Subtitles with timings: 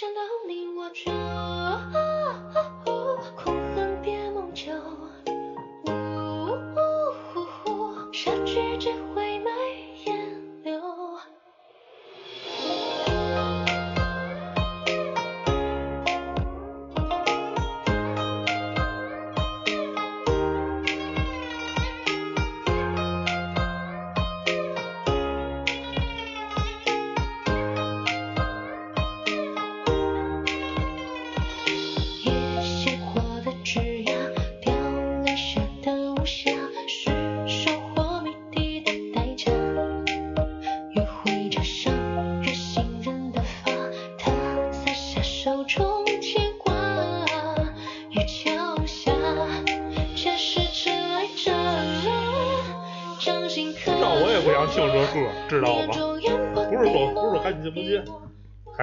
[0.00, 1.10] 想到你我就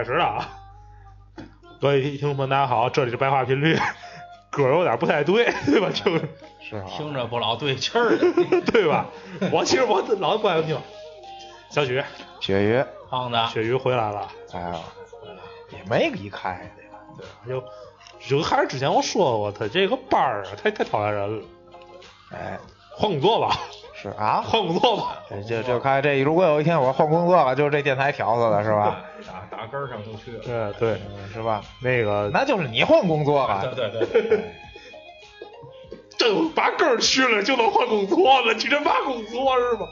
[0.06, 0.48] 开始了啊！
[1.82, 3.76] 各位听众朋友，大家好，这里是白话频率，
[4.52, 5.90] 歌有点不太对，对吧？
[5.90, 8.16] 就是啊，听着不老对气儿。
[8.72, 9.08] 对吧？
[9.52, 10.80] 我其实我老不爱听。
[11.72, 12.04] 小许，
[12.40, 14.76] 雪鱼，胖子，雪鱼回来了，哎呀，
[15.72, 16.72] 也没离开
[17.18, 17.64] 对吧？
[18.20, 21.46] 就就还是之前我说过，他这个班儿啊，太太讨厌人了。
[22.32, 22.60] 哎，
[22.96, 23.58] 换工作吧，
[24.06, 25.24] 是啊，换工作吧。
[25.30, 29.02] 这就就看这，如果有一天我换工作了，就是这电台条子了是吧？
[29.26, 30.74] 打打根儿上就去了。
[30.78, 31.64] 对对，嗯是吧？
[31.82, 34.54] 那个那就是你换工作了，对对对，
[36.18, 39.88] 这把根儿去了就能换工作了，你这嘛工作是吧？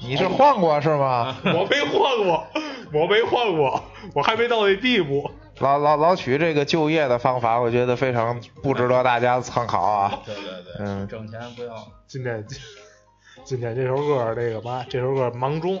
[0.00, 1.36] 你是换过是吗？
[1.44, 2.46] 我没换过，
[2.92, 3.82] 我没换过，
[4.14, 5.28] 我还没到那地步。
[5.60, 10.20] 老老老曲这个就业的方法，我觉得非常不值得大家参考啊。
[10.26, 11.74] 对对对，嗯挣钱不要。
[12.06, 12.46] 今天
[13.44, 15.76] 今天这首歌这个嘛，这首歌《芒种》，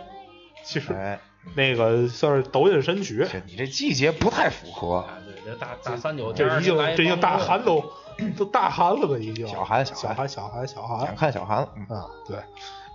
[0.64, 1.20] 其实哎，
[1.54, 4.96] 那个算是抖音神曲，你这季节不太符合。
[4.96, 7.84] 啊，对，这大大三九天这已经这已经大寒都
[8.36, 9.16] 都大寒了吧？
[9.18, 12.06] 已经小寒小寒小寒寒小寒小想寒看小寒，嗯，啊！
[12.26, 12.36] 对，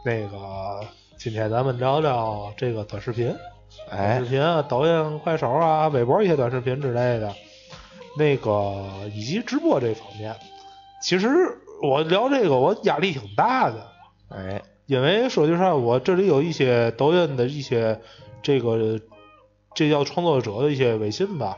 [0.04, 0.86] 那个
[1.18, 3.34] 今天咱们聊聊这个短视频。
[3.90, 7.34] 短哎视，频啊，抖音、快手啊、微博一些短视频之类的，
[8.18, 10.36] 那个以及直播这方面，
[11.02, 11.28] 其实
[11.82, 13.88] 我聊这个我压力挺大的，
[14.30, 18.00] 哎，因为说句实话，我这里有一些抖音的一些
[18.42, 19.00] 这个
[19.74, 21.58] 这叫创作者的一些微信吧，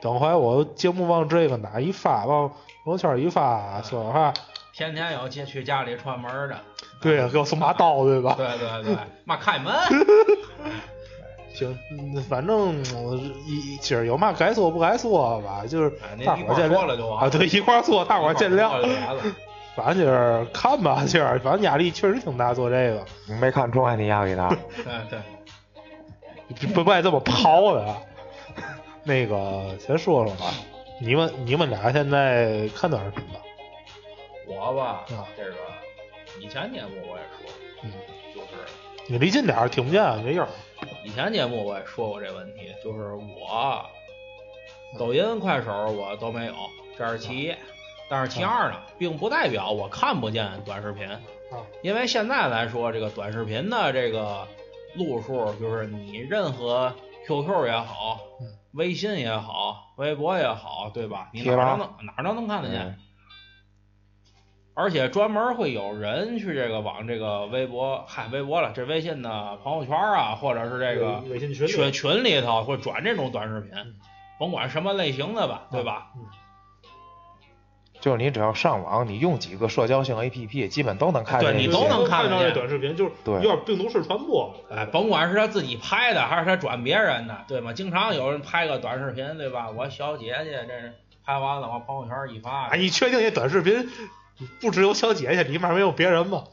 [0.00, 2.48] 等会我节目往这个哪一发，往
[2.84, 4.34] 朋友圈一发，说哈，
[4.74, 6.58] 天天有去去家里串门的。
[7.00, 8.34] 对呀，给我送把刀，对吧？
[8.36, 9.72] 对对对，妈开门。
[11.60, 13.14] 行，嗯反正我
[13.46, 15.90] 一今儿有嘛该说不该说吧，就是
[16.24, 18.70] 大伙儿见一块儿说了就啊，对，一块儿说，大伙儿见谅。
[19.76, 24.48] 反正就是看吧，今儿反正压力确实挺大，做这个你没看出来你压力大？
[24.48, 25.20] 对
[26.58, 27.94] 对，不不爱这么抛的。
[29.04, 30.52] 那个先说说吧，
[31.00, 33.40] 你们你们俩现在看短视频吧？
[34.46, 35.56] 我吧啊，这个
[36.40, 37.50] 以前节目我也说，
[37.84, 37.92] 嗯，
[38.34, 38.48] 就是
[39.06, 40.48] 你离近点儿，听不见，没音儿。
[41.04, 43.84] 以前节目我也说过这问题，就是我
[44.98, 46.54] 抖音、快手我都没有，
[46.98, 47.54] 这是其一。
[48.08, 54.46] 但是其二呢，并不代表我看不见短视频，啊，因为现在来说，这个短视频的这个
[54.96, 56.92] 路数，就是你任何
[57.26, 61.30] QQ 也好，嗯微信也好，微博也好，对吧？
[61.32, 62.98] 你贴吧哪儿都能哪儿都能看得见。
[64.74, 73.72] 嗯而且专门会有人去这个往这个微博，嗨，微博了，这微信的朋友圈啊，或者是这个微信群群群里头会转这种短视频，
[74.38, 76.12] 甭管什么类型的吧，对吧？
[76.16, 76.22] 嗯
[78.00, 81.52] 就是你只要上网，你用几个社交性 APP，基本都能看见。
[81.52, 84.54] 对你都能看到见这短视频，就是对有点病毒式传播。
[84.70, 87.74] 哎，甭管是他自己拍的，还是他转别人的，对吗？
[87.74, 89.68] 经常有人拍个短视频，对吧？
[89.68, 90.94] 我小姐姐这是
[91.26, 93.86] 拍完了往朋友圈一发哎，，你确定这短视频
[94.60, 96.44] 不只有小姐姐，里面没有别人吗？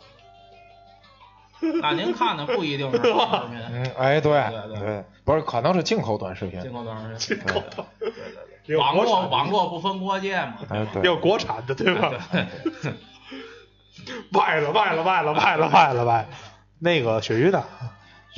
[1.82, 6.72] 那您看的不一定是短视频，嗯，哎，对对对不是，可能是进口短视频进。
[6.72, 8.24] 口短视频，进口的，对对
[8.68, 12.12] 对网络网络不分国界嘛，哎，对也，有国产的，对吧？
[12.32, 12.94] 对
[14.34, 16.28] 歪了，卖了，卖了，卖了，卖了，卖了。
[16.80, 17.64] 那个鳕鱼的？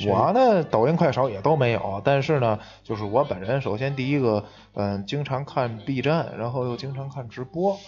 [0.06, 7.78] 我呢，抖音、快手也都没有，但是呢，就是我本人，首先第一个，嗯，经常看 B 站，然后又经常看直播，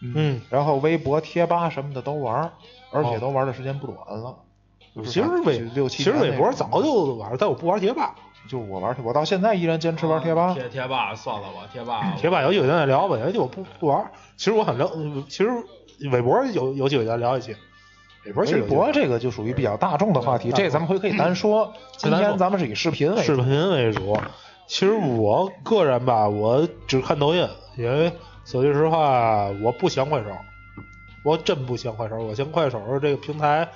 [0.00, 2.52] 嗯，然后微博、贴吧什么的都玩，
[2.92, 4.36] 而且哦都玩的时间不短了。
[4.94, 8.14] 就是其实微六七其实微博早就玩，但我不玩贴吧。
[8.48, 10.54] 就我玩，我到现在依然坚持玩贴吧。
[10.54, 14.10] 贴贴吧算了吧，贴吧贴吧有机会咱再聊吧，有机会我不不玩。
[14.36, 14.90] 其实我很聊，
[15.28, 15.50] 其实
[16.10, 17.54] 微博有有机会咱聊一期。
[18.24, 21.72] 微博博这个就属于比较大众的话题，嗯这咱们回可以单说。
[21.96, 23.22] 今天咱们是以视频为。
[23.22, 24.16] 视频为主。
[24.66, 27.46] 其实我个人吧，我只看抖音，
[27.76, 28.12] 因为
[28.50, 30.30] 说句实话，我不想快手，
[31.22, 33.68] 我真不想快手，我嫌快手这个平台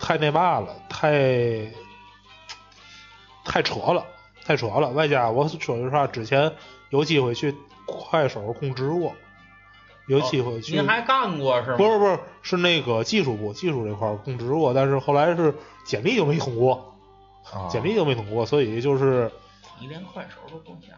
[0.00, 1.68] 太那嘛了，太
[3.44, 4.04] 太扯了，
[4.44, 4.88] 太扯了。
[4.88, 6.52] 外加我说句实话，之前
[6.90, 7.54] 有机会去
[7.86, 9.12] 快手控制过，
[10.08, 10.74] 有机会去。
[10.74, 11.76] 您还干过是吗？
[11.76, 15.54] 不是不是，是那个技术部技术这块儿控制过，但是后来是
[15.84, 16.92] 简历就没通过，
[17.52, 19.30] 啊简历就没通过，所以就是
[19.80, 20.94] 你连快手都不下，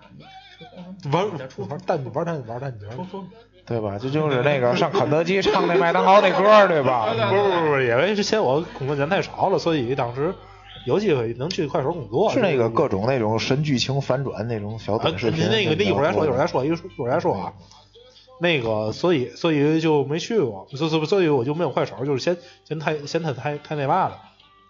[1.03, 3.25] 你玩再出玩蛋玩蛋玩蛋玩说说，
[3.67, 3.99] 对吧？
[4.00, 7.15] 这就是那个上肯德基唱那麦当劳那歌儿，对吧？
[7.31, 10.35] 不不不是，因为之前我工作人太少了，所以当时
[10.87, 12.31] 有机会能去快手工作。
[12.32, 15.49] 是那个各种那种神剧情反转那种小啊，短视频。
[15.49, 17.53] 那个那一会儿再说，一会儿再说，一会儿再说啊。
[18.41, 24.19] 那个，所以所以就没去过，所以所以我就没有快手，就是嫌嫌太嫌它太太那嘛了，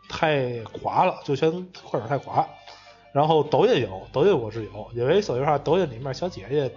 [0.09, 2.47] 太垮了，就嫌快手太垮。
[3.13, 6.73] 然后抖音有，抖音我是有，因为说实话，抖音里面小姐姐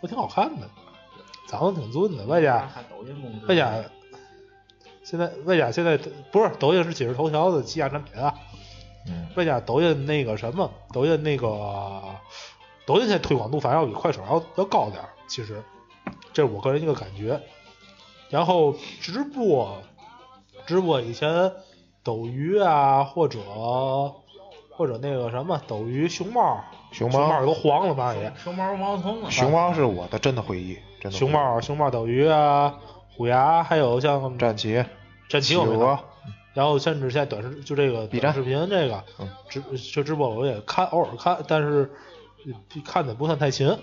[0.00, 0.68] 都挺好看的，
[1.48, 2.68] 长得挺俊的，外加
[3.48, 3.82] 外加
[5.02, 5.98] 现在外加现在
[6.30, 8.32] 不是抖音是今日头条的旗下产品啊，
[9.34, 12.00] 外加抖音那个什么，抖音那个
[12.86, 15.62] 抖音现在推广度反而要比快手要要高点，其实
[16.32, 17.40] 这是我个人一个感觉。
[18.30, 19.82] 然后直播，
[20.64, 21.52] 直播以前
[22.02, 23.38] 抖鱼啊，或者
[24.74, 32.74] 或者那个什么斗鱼熊猫，熊猫熊猫都黄了吧也，熊猫毛虫啊，熊猫是我的真的回忆，真的熊猫熊猫斗鱼啊，
[33.14, 34.84] 虎牙，还有像战旗、
[35.28, 36.04] 战旗我没鹅看，
[36.54, 39.60] 然后甚至现在短视就这个 B 站短视频这个嗯直
[39.92, 41.90] 就直播我也看，偶尔看，但是
[42.46, 43.78] 呃看的不算太勤。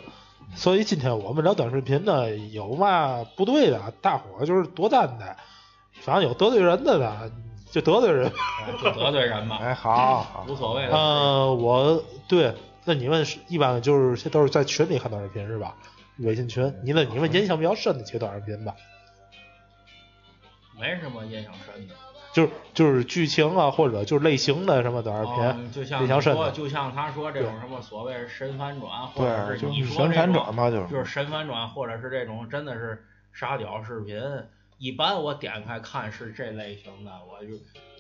[0.56, 5.38] 所以今天我们聊短视频呢，有嘛不对的，大伙儿就是多担待，
[6.02, 7.32] 反正有得罪人的呢，
[7.72, 8.28] 就得罪人。
[8.28, 10.96] 哎就得罪人嘛，哎，好，好无所谓的。
[10.96, 12.54] 呃，我对，
[12.86, 15.76] 那你们是一般就是现都是在群里看短视频是吧？
[16.20, 18.76] 微信群，你们你们印象比较深的几个短视频吧？
[20.80, 21.94] 没什么印象深的。
[22.32, 26.52] 就是就是剧情啊，或者就是类型的什么短视频，哦就像说，印象深的。
[26.52, 34.22] 就像他说这种什么所谓神反转，或者，是你说这种反转嘛，就是就是神反转，或者是这种真的是傻屌视频。
[34.80, 37.54] 一般我点开看是这类型的，我就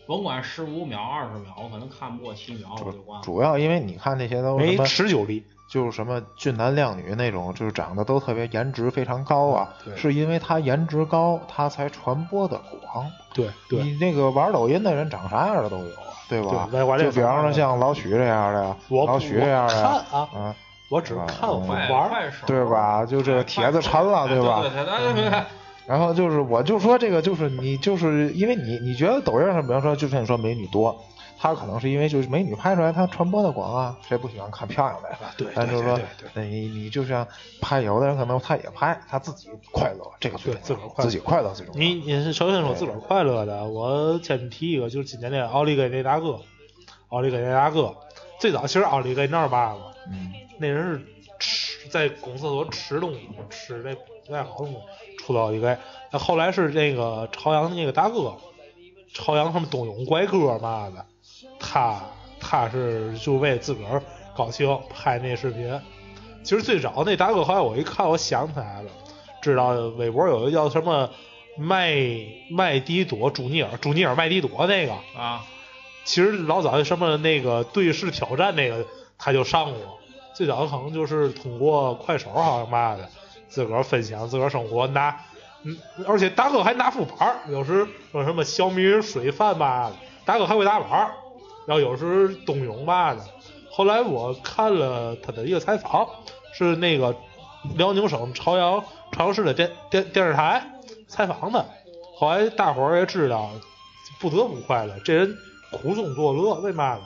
[0.07, 3.23] 甭管十五秒、二十秒，我可能看不过七秒我就关了。
[3.23, 13.05] 主要因为你看那些都什么，持久力，就是什么俊男靓女那种，就是长得都特别颜值非常高啊，对是因为他颜值高，他才传播的广。
[13.33, 16.97] 对对你那个玩抖音的人长啥样的都有啊，对吧？
[16.97, 20.55] 就比方说像老许这样的呀，老许这样的我呀，看啊啊，
[20.89, 23.05] 我只啊看玩儿，对吧？
[23.05, 24.61] 就这帖子沉了，对吧？
[24.61, 25.43] 对对对对对
[25.89, 30.95] 然后就是，我就说这个，就是你，就是因为你，你觉得抖音上，比方说，就像你说美女多，
[31.35, 35.17] 他可能是因为就是美女拍出来，她传播的广啊，谁不喜欢看漂亮的呀？
[35.35, 35.99] 对但就是说
[36.35, 37.27] 你你就像
[37.59, 41.79] 拍，有的人可能他也拍，他自己快乐，这个最自个儿快乐自己快乐最重要。
[41.79, 46.39] 你你是首先说自个儿快乐的，我先提一个，就是今年那个奥利给那大哥，
[47.07, 47.95] 奥利给那大哥，
[48.39, 49.75] 最早其实奥利给那儿嘛，
[50.11, 51.01] 嗯，那人是
[51.39, 53.95] 吃在公厕所吃东西，吃那
[54.29, 54.79] 不太好弄，
[55.17, 55.75] 出到奥利给。
[56.11, 58.37] 那后来是那个朝阳那个大哥，
[59.11, 61.03] 朝阳他们冬泳怪哥嘛的，
[61.59, 61.99] 他
[62.39, 64.03] 他是就为自个儿
[64.37, 65.81] 高兴拍那视频。
[66.43, 68.91] 其实最早那大哥，后来我一看，我想起来了，
[69.41, 71.09] 知道微博有一个叫什么
[71.57, 71.95] 麦
[72.51, 75.43] 麦迪朵朱尼尔朱尼尔麦迪朵那个，啊，
[76.05, 78.85] 其实老早什么那个对视挑战那个
[79.17, 79.99] 他就上过，
[80.35, 83.09] 最早可能就是通过快手好像嘛的，
[83.49, 85.19] 自个儿分享自个儿生活拿，
[85.63, 85.77] 嗯，
[86.07, 91.11] 而且大哥还拿副牌儿，有时说什么小米水饭嘛的，大哥还会打板儿，
[91.65, 93.19] 然后有时冬泳嘛的。
[93.71, 96.07] 后来我看了他的一个采访，
[96.53, 97.15] 是那个
[97.75, 100.63] 辽宁省朝阳朝阳市的电电电视台
[101.07, 101.65] 采访的，
[102.15, 103.49] 后来大伙儿也知道，
[104.19, 105.35] 不得不快乐，这人
[105.71, 107.01] 苦中作乐，为嘛呢？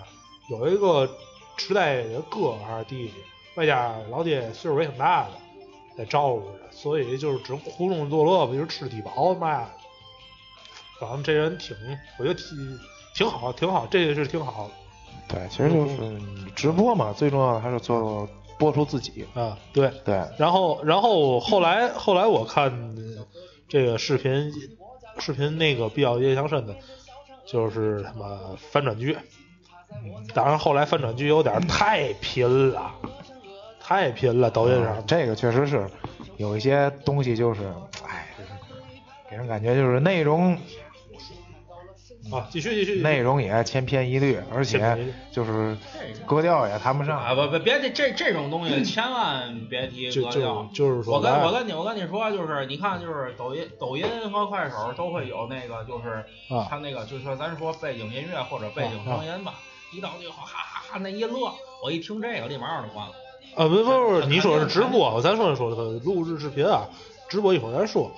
[0.49, 1.09] 有一个
[1.57, 3.13] 痴呆的哥还是弟弟，
[3.55, 5.31] 外加老爹岁数也挺大的，
[5.97, 9.67] 在照顾着，所以就是只苦中作乐吧，就是吃低保嘛的。
[10.99, 11.75] 反正这人挺，
[12.17, 12.79] 我觉得挺
[13.15, 14.69] 挺好，挺好，这个是挺好
[15.27, 16.21] 对，其实就是
[16.55, 19.25] 直播嘛，最重要的还是做播出自己。
[19.33, 19.91] 啊，对。
[20.05, 23.25] 对，然后，然后后来后来我看呃
[23.67, 24.51] 这个视频，
[25.19, 26.75] 视频那个比较印象深的，
[27.45, 28.39] 就是他妈
[28.71, 29.17] 翻转剧。
[29.95, 32.91] 嗯当然后来翻转剧有点太拼了，
[33.83, 35.85] 太拼了，抖音上啊这个确实是
[36.37, 37.61] 有一些东西，就是，
[38.07, 38.49] 哎，就是
[39.29, 40.57] 给人感觉就是内容，
[42.31, 44.97] 嗯，啊，继续继续，内容也千篇一律，而且
[45.31, 47.19] 就是这个格调也谈不上。
[47.19, 50.69] 啊不不别这这这种东西千万别提就就格调。
[50.73, 59.55] 就是说，我跟我跟你我跟你说，就是你看，就是抖音抖音和快手都会有那个，就是啊它那个就是说咱说背景音乐或者背景声音吧，
[59.91, 63.13] 一到最后哈哈哈那一乐，我一听这个立马我就关了。
[63.55, 66.89] 啊，不不不，你说是直播，咱说说的录制视频啊，
[67.29, 68.11] 直播一会儿再说。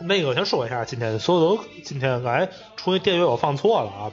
[0.00, 4.12] 那个先说一下，今天所有的今天刚才出那电乐我放错了啊，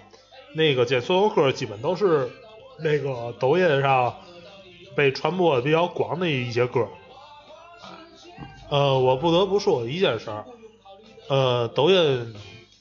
[0.54, 2.30] 那个这所有歌基本都是
[2.80, 4.16] 那个抖音上
[4.96, 6.88] 被传播的比较广的一些歌。
[8.70, 10.46] 呃，我不得不说一件事儿，
[11.28, 12.34] 呃，抖音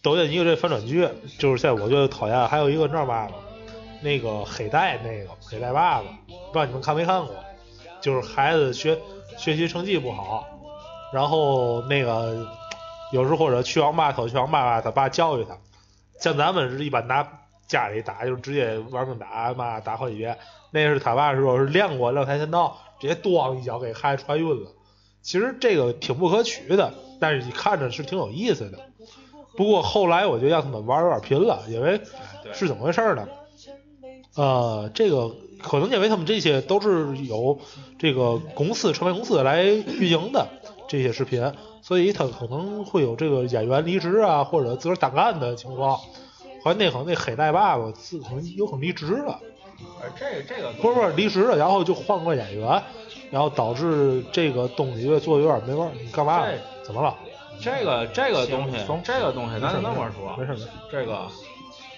[0.03, 3.33] 抖音一个这反转剧，就是现在我觉得讨厌，还有一个你知道嘛吗？
[4.01, 7.35] 那个黑带那个黑带爸爸，不知道你们看没看过？
[8.01, 8.99] 就是孩子学
[9.37, 10.47] 学习成绩不好，
[11.13, 12.47] 然后那个
[13.13, 15.59] 有时候或者去网吧偷去网吧，他爸教育他，
[16.19, 17.29] 像咱们是一般拿
[17.67, 20.39] 家里打，就直接玩命打嘛，打好几遍。
[20.71, 24.71] 那是他爸说是练过练跆拳道，直接咣一脚给孩子踹晕了。
[25.21, 28.79] 其实这个挺不可取的，但是你看着是挺有意思的。
[29.57, 32.01] 不过后来我觉得让他们玩有点频了，因为
[32.55, 33.29] 是怎么回事呢？
[34.35, 35.31] 呃，这个
[35.63, 37.59] 可能因为他们这些都是有
[37.99, 40.47] 这个公司传媒公司来运营的
[40.89, 45.99] 这些视频，所以他可能会有这个演员离职啊，或者自个儿单干的情况。
[46.63, 49.41] 好像那可能那黑带爸爸自可能有可能离职了，
[50.03, 52.83] 呃，这这个不是不是离职了，然后就换个演员，
[53.31, 55.91] 然后导致这个东西做的有点没味儿。
[55.99, 56.47] 你干嘛？
[56.85, 57.17] 怎么了？
[57.63, 61.27] 这个这个东西松，这个东西咱就那么说，没事没事，这个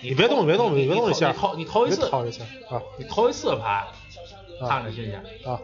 [0.03, 2.11] 你别动别动你别动一下你头你头一次
[2.99, 3.87] 你头一次拍，
[4.61, 5.61] 啊看着新鲜，啊！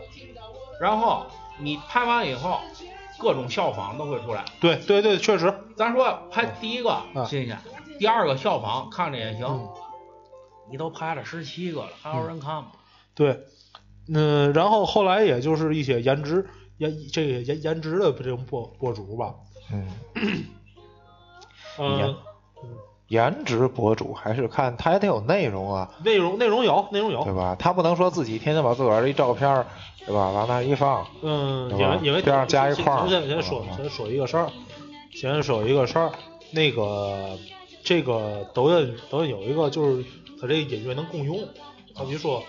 [0.80, 1.26] 然后
[1.59, 2.61] 你拍完以后，
[3.18, 4.45] 各种效仿都会出来。
[4.61, 7.59] 对对对，确实，咱说拍第一个啊新鲜，
[7.99, 9.68] 第二个效仿看着也行，嗯
[10.71, 12.73] 你都拍了十七个了，还有人看吗？
[13.14, 13.40] 对，
[14.12, 19.35] 嗯，然后后来也就是一些颜值颜这个颜颜值的这种博博主吧，
[19.73, 19.88] 嗯，
[21.78, 22.16] 嗯、
[23.08, 27.56] 颜值博主还是看他也得有内容啊，内容内容有内容有，对吧？
[27.58, 29.64] 他不能说自己天天把自个儿的一照片，
[30.06, 34.50] 对吧，往那儿一放，嗯，因为因为边上加一块儿先先说嗯先说一个事儿，
[35.14, 36.12] 先说一个事儿，
[36.50, 37.38] 那个
[37.82, 40.04] 这个抖音抖音有一个就是
[40.40, 41.40] 它这个音乐能共用，
[41.94, 42.42] 好比说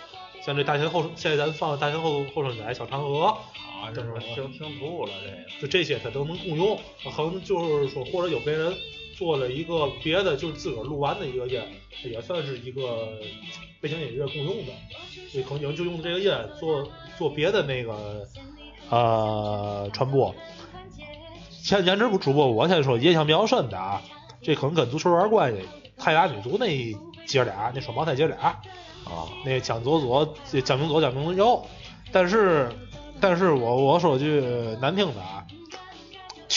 [0.46, 3.36] 像这大前后现在咱放大前后后生仔小嫦娥。
[3.82, 5.62] 啊，这是听听吐了这个。
[5.62, 6.78] 就这些它都能共用，
[7.16, 8.74] 可能就是说或者有别人
[9.20, 11.62] 做了一个别的，就是自个儿录完的一个音，
[12.06, 13.10] 也算是一个
[13.82, 14.72] 背景音乐共用的，
[15.30, 18.26] 所以可能就用这个音做做别的那个
[18.90, 20.34] 呃传播。
[21.62, 24.02] 前颜值主播，我先说印象比较深的啊，
[24.42, 25.68] 这可能跟足球有点关系。
[25.98, 26.66] 泰达女足那
[27.28, 31.62] 姐俩，那双胞胎姐俩，啊，那个江左左、江明左、蒋明右，
[32.14, 32.72] 但是，
[33.20, 34.40] 但是我我说句
[34.82, 35.46] 难听的啊，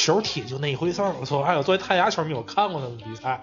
[0.02, 1.14] 球踢就那一回事儿。
[1.20, 3.40] 我说，还有作为泰牙球迷，我看过他们比赛，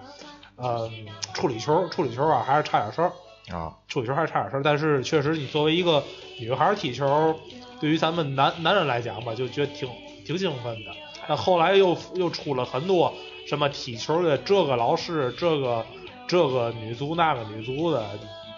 [0.56, 3.12] 嗯，处理球处理球啊还是差点事儿，
[3.56, 4.62] 啊，处理球还是差点事儿。
[4.62, 6.04] 但是确实，你作为一个
[6.38, 7.34] 女孩儿踢球，
[7.80, 9.88] 对于咱们男男人来讲吧，就觉得挺
[10.26, 10.90] 挺兴奋的。
[11.28, 13.14] 那后来又又出了很多
[13.46, 15.86] 什么踢球的这个老师，这个
[16.28, 18.04] 这个女足那个女足的，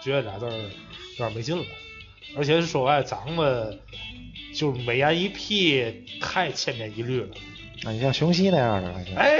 [0.01, 1.63] 觉得俩字儿有点没劲了。
[2.35, 3.77] 而且说白了长得
[4.55, 7.29] 就是美颜一屁，太千篇一律了。
[7.85, 9.37] 那你像熊西那样的，哎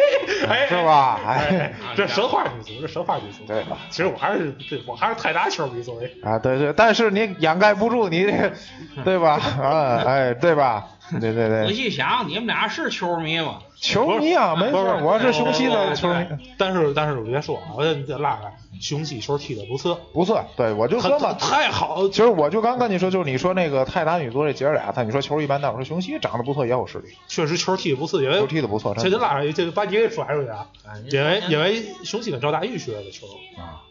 [0.47, 1.19] 哎，是吧？
[1.25, 3.45] 哎， 这神话女足，这神话女足。
[3.45, 6.11] 对其实我还是对我还是泰达球迷作为。
[6.21, 8.51] 啊，对对，但是你掩盖不住你这，
[9.05, 9.39] 对吧？
[9.61, 10.85] 啊，哎，对吧？
[11.19, 13.59] 对对对仔对，细想，你们俩是球迷吗？
[13.75, 16.25] 球迷啊，没事不是，我是雄西的球迷，
[16.57, 20.43] 但是但是我别说啊，我得拉开，雄西球踢的不错，不错。
[20.55, 30.67] 对，我就说嘛，太好，其实我就刚跟你说，就是你说那个泰达女足这姐儿俩，他你说球一般，但我说雄西长得不错，也有实力，确实球踢的不错，因为球踢的不错，这就拉开，这就把你给甩出去啊！
[30.87, 33.27] 哎因为因为雄西跟赵大玉学的球，
[33.57, 33.83] 啊，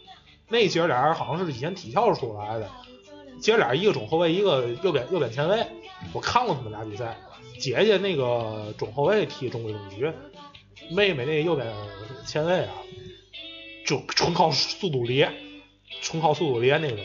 [0.49, 2.69] 那姐儿俩好像是以前体校出来的，
[3.41, 5.67] 姐儿俩一个中后卫，一个右边右边前卫，
[6.13, 7.17] 我看过他们俩比赛。
[7.59, 10.11] 姐姐那个中后卫踢中规中矩，
[10.91, 11.67] 妹妹那个右边
[12.27, 12.73] 前卫啊，
[13.87, 15.33] 就纯靠速度连，
[16.01, 16.99] 纯靠速度连那种。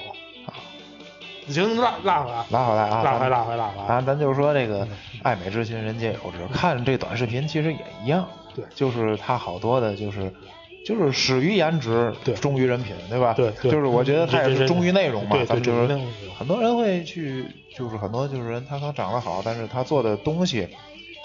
[1.48, 3.84] 行，拉拉回来，拉回来啊，拉回来，拉回来，拉回来。
[3.84, 4.88] 啊，咱就说这个
[5.22, 6.48] 爱美之心，人皆有之。
[6.51, 10.34] 看这短视频其实也一样，对就是它好多的，就是
[10.86, 13.34] 就是始于颜值，对忠于人品，对吧？
[13.34, 15.31] 对对就是我觉得他也是忠于内容嘛。
[15.31, 16.00] 对对咱们就是
[16.38, 20.69] 很多人会去，就是很多就是人他可能长得好，但是他做的东西，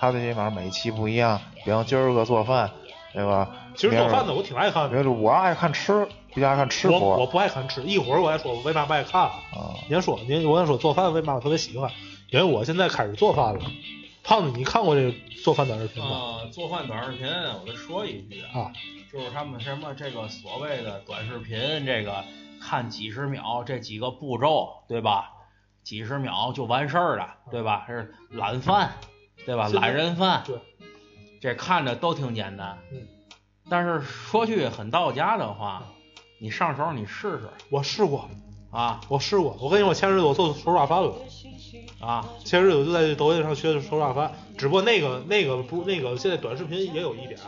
[0.00, 1.40] 他的这玩意儿每期不一样。
[1.64, 2.71] 比方今儿个做饭，
[3.12, 3.49] 对吧？
[3.76, 9.23] 其实做饭的我挺爱看的，就是我爱看吃，比较爱看吃我我不爱看吃，一会儿我再说我为嘛不爱看。
[9.23, 9.78] 啊。
[9.88, 11.90] 您说您我跟你说做饭为嘛我特别喜欢，
[12.30, 13.61] 因为我现在开始做饭了。
[14.25, 16.11] 胖子，你看过这个做饭短视频吗？
[16.11, 18.71] 啊，做饭短视频，我再说一句啊，
[19.12, 22.25] 就是他们什么这个所谓的短视频，这个
[22.61, 25.33] 看几十秒这几个步骤，对吧？
[25.83, 27.85] 几十秒就完事儿了，对吧？
[27.87, 28.92] 这是懒饭，
[29.45, 29.69] 对吧？
[29.69, 30.57] 懒人饭，对，
[31.40, 33.07] 这看着都挺简单，嗯。
[33.69, 35.83] 但是说句很到家的话，
[36.40, 38.31] 你上手你试试我试过，
[38.71, 39.57] 啊我试过。
[39.61, 41.14] 我跟你说，前日子我做手抓饭了。
[42.00, 42.28] 啊！
[42.45, 47.38] 前日子我就在抖音上学的手抓饭，只不过那个那个不那个现在短视频也有一点，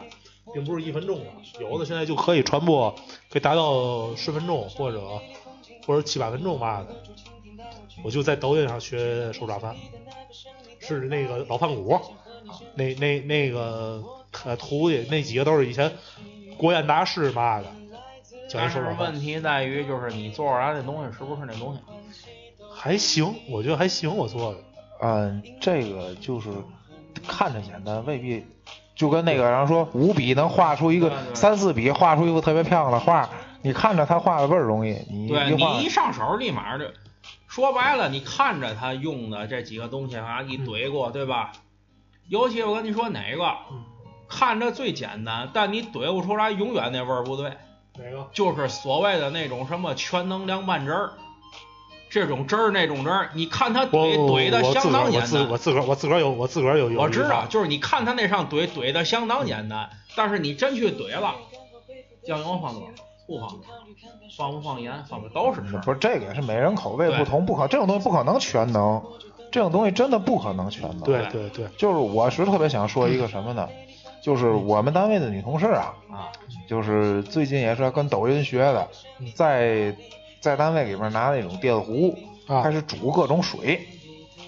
[0.52, 1.24] 并不是一分钟的，
[1.60, 2.90] 有的现在就可以传播，
[3.30, 5.02] 可以达到十分钟或者
[5.86, 6.94] 或者七八分钟吧的。
[8.04, 9.74] 我就在抖音上学手抓饭，
[10.80, 11.98] 是那个老饭骨，
[12.74, 14.02] 那那那个
[14.44, 15.90] 呃徒弟那几个都是以前
[16.58, 17.66] 国宴大师嘛的，
[18.48, 21.80] 教但是人手抓饭问题在于，就是你做出来的东西是不是那东西？
[22.76, 24.58] 还行，我觉得还行，我做的。
[25.00, 26.50] 嗯，这个就是
[27.26, 28.44] 看着简单，未必
[28.94, 33.28] 就跟那个然后说五笔能画出一个对对三四笔画出一个特别漂亮的画，
[33.62, 36.84] 你看着他画的倍儿容易，你对一画你一上手立马就，
[37.48, 41.52] 说白了，你看着他用的这几个东西啊，一怼过，对吧？
[42.28, 43.84] 尤其我跟你说哪个，嗯，
[44.28, 47.50] 看着最简单，但你怼不出来，永远那味儿不对，
[47.98, 48.28] 哪个？
[48.32, 51.12] 就是所谓的那种什么全能凉拌汁儿，
[52.14, 55.58] 这种汁儿那种汁儿，你看他怼怼的相当简我自我。
[55.58, 61.34] 自个儿我自个儿有我自个儿有有我知道，就是你看他那上怼怼的相当简单，但是你真去怼了，
[62.24, 63.72] 酱油放多少，醋放多少，
[64.38, 65.80] 放不放盐，放不都是事儿。
[65.80, 69.02] 不是这个也是每人口味不同，不可这种东西不可能全能，
[69.50, 71.00] 这种东西真的不可能全能。
[71.00, 73.68] 对对对，就是我是特别想说一个什么呢？
[74.22, 76.30] 就是我们单位的女同事啊，啊，
[76.68, 78.88] 就是最近也是跟抖音学的，
[79.34, 79.92] 在
[80.44, 82.14] 在单位里边拿那种电壶
[82.46, 83.80] 啊开始煮各种水。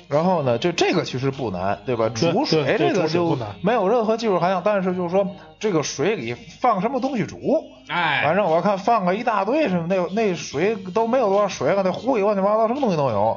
[0.09, 2.09] 然后呢，就这个其实不难，对吧？
[2.11, 5.27] 煮水这个就没有任何技术含量，但是就是说
[5.59, 7.37] 这个水里放什么东西煮，
[7.89, 13.37] 哎，反正我看放个一大堆什么，那那水都没有多少水了，那壶里乱七八糟什么东西都有。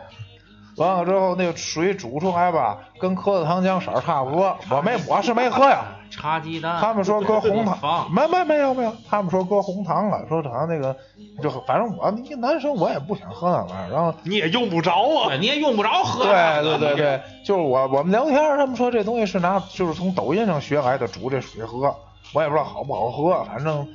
[0.76, 4.56] 完了之后，那个水煮出来吧，跟喝的糖浆色儿差不多。
[4.70, 5.86] 我没，我是没喝呀。
[6.10, 10.96] 茶鸡蛋，他们说搁红糖， 没没没有没有，他们说搁红糖了，说好像那个
[11.42, 15.36] 就反正我一个男生我也不想喝那玩意儿，然后你也用不着啊，。
[15.40, 16.24] 你也用不着喝。
[16.26, 21.96] 对对对对，就是我我们聊天，他们说这东西是拿就是从抖音上学来的，煮这水喝，
[22.34, 23.88] 我也不知道好不好喝，反正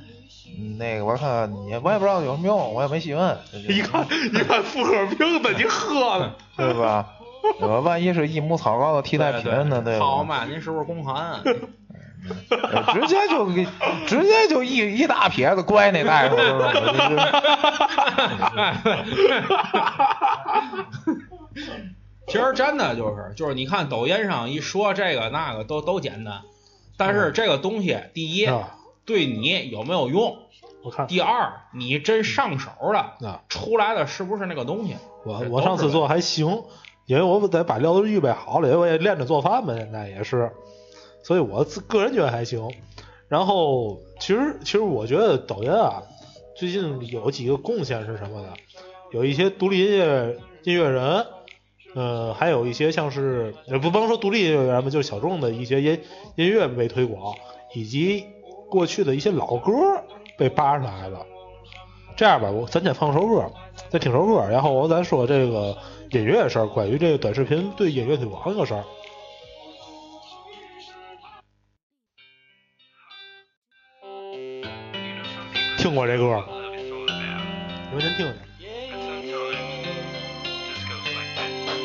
[0.57, 6.35] 嗯那个我看你我也不知道有什么用，我也没细问，一看一看妇科病的，你喝了。
[6.57, 7.07] 对吧？
[7.61, 10.05] 我万一是益母草膏的替代品呢，对吧？
[10.05, 11.39] 好嘛，您是不是宫寒？
[12.49, 13.65] 呃直接就给
[14.07, 16.35] 直接就一一大撇子乖那大夫？
[22.27, 26.41] 其实真的就是就是你看抖音上一说这个那个都都简单，
[26.97, 30.37] 但是这个东西，第一啊对你有没有用？
[30.83, 34.95] 我看第二，你真上手了，啊，出来的是不是那个东西？
[35.23, 36.63] 我我上次做还行，
[37.05, 40.51] 因为我得把料都预备好了，因为我也练着做饭嘛，现在也是，
[41.25, 42.69] 所以我自个人觉得还行。
[43.27, 46.03] 然后其实其实我觉得抖音啊，
[46.55, 48.49] 最近有几个贡献是什么呢？
[49.11, 51.25] 有一些独立音乐音乐人，
[51.95, 55.99] 呃，还有一些像是也不甭说独立音乐人吧，就是小众的一些音
[56.35, 57.33] 音乐被推广，
[57.73, 58.23] 以及
[58.69, 59.71] 过去的一些老歌
[60.37, 61.25] 被扒上来了。
[62.15, 63.51] 这样吧，我咱先放首歌，
[63.89, 65.75] 再听首歌，然后我再说这个
[66.11, 68.83] 音乐事儿，关于这个短视频对音乐推广这个事儿。
[75.95, 76.45] 过这歌吗？
[77.89, 78.33] 你们真听听。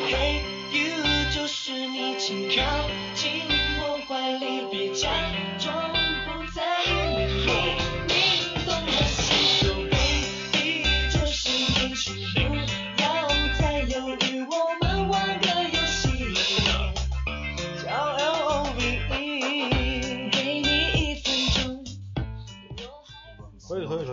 [0.09, 0.42] 嘿
[0.73, 2.16] ，you 就是你，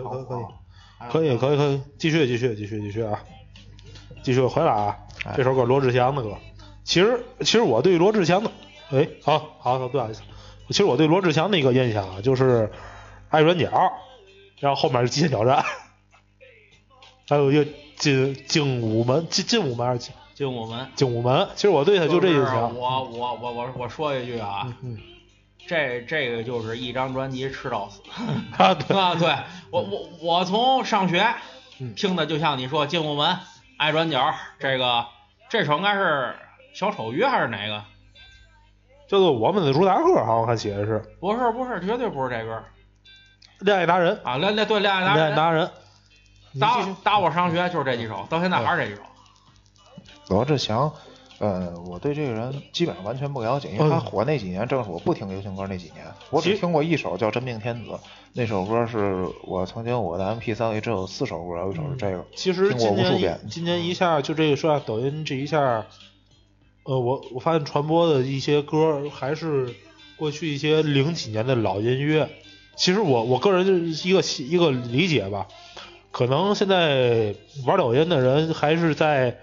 [0.08, 0.38] 可以可以
[1.08, 1.36] 可以。
[1.38, 3.22] 可以可以继续继续继续继续啊。
[4.22, 4.98] 继续回来啊。
[5.36, 6.36] 这首歌罗志祥的歌。
[6.84, 8.50] 其实其实我对罗志祥的
[8.90, 10.22] 哎好好好不好意思。
[10.68, 12.70] 其实我对罗志祥的一个印象啊就是
[13.30, 13.70] 爱转角
[14.58, 15.64] 然后后面是极限挑战。
[17.28, 17.66] 还有一个
[17.96, 20.88] 精精武门精武门还是精武门。
[20.94, 21.48] 精武门。
[21.54, 24.74] 其实我对他就这印象我我我我我说一句啊
[25.66, 28.00] 这这个就是一张专辑吃到死
[28.56, 29.14] 啊，对，啊！
[29.14, 29.36] 对
[29.70, 31.26] 我我我从上学
[31.80, 33.30] 嗯听的，就像你说《进屋门》
[33.76, 34.20] 《爱转角》
[34.58, 35.06] 这个
[35.50, 36.36] 这首应该是
[36.74, 37.84] 小丑鱼还是哪个？
[39.08, 42.62] 叫做我们的主打歌，好像看写的是不是不是，绝对不是这歌
[43.60, 44.36] 恋爱达人，啊！
[44.36, 45.70] 恋恋对恋爱达人，恋爱达人。
[46.52, 49.02] 你打打我上学就是这几首，到现在还是这几首。
[50.28, 50.92] 罗志祥，
[51.38, 57.90] 呃，我对这个人基本上完全不了解，因为他嗯火那几年正是我不听流行歌那几年，我只听过一首叫《真命天子》，
[58.32, 65.86] 那首歌是我曾经我的 MP 三里只有四首歌，有一首是这个，其实今年今年一下就这个说下抖音这一下，
[66.82, 69.72] 呃，我我发现传播的一些歌还是
[70.16, 72.28] 过去一些零几年的老音乐。
[72.74, 75.46] 其实我我个人就是一个一个理解吧，
[76.10, 77.34] 可能现在
[77.66, 79.38] 玩抖音的人还是在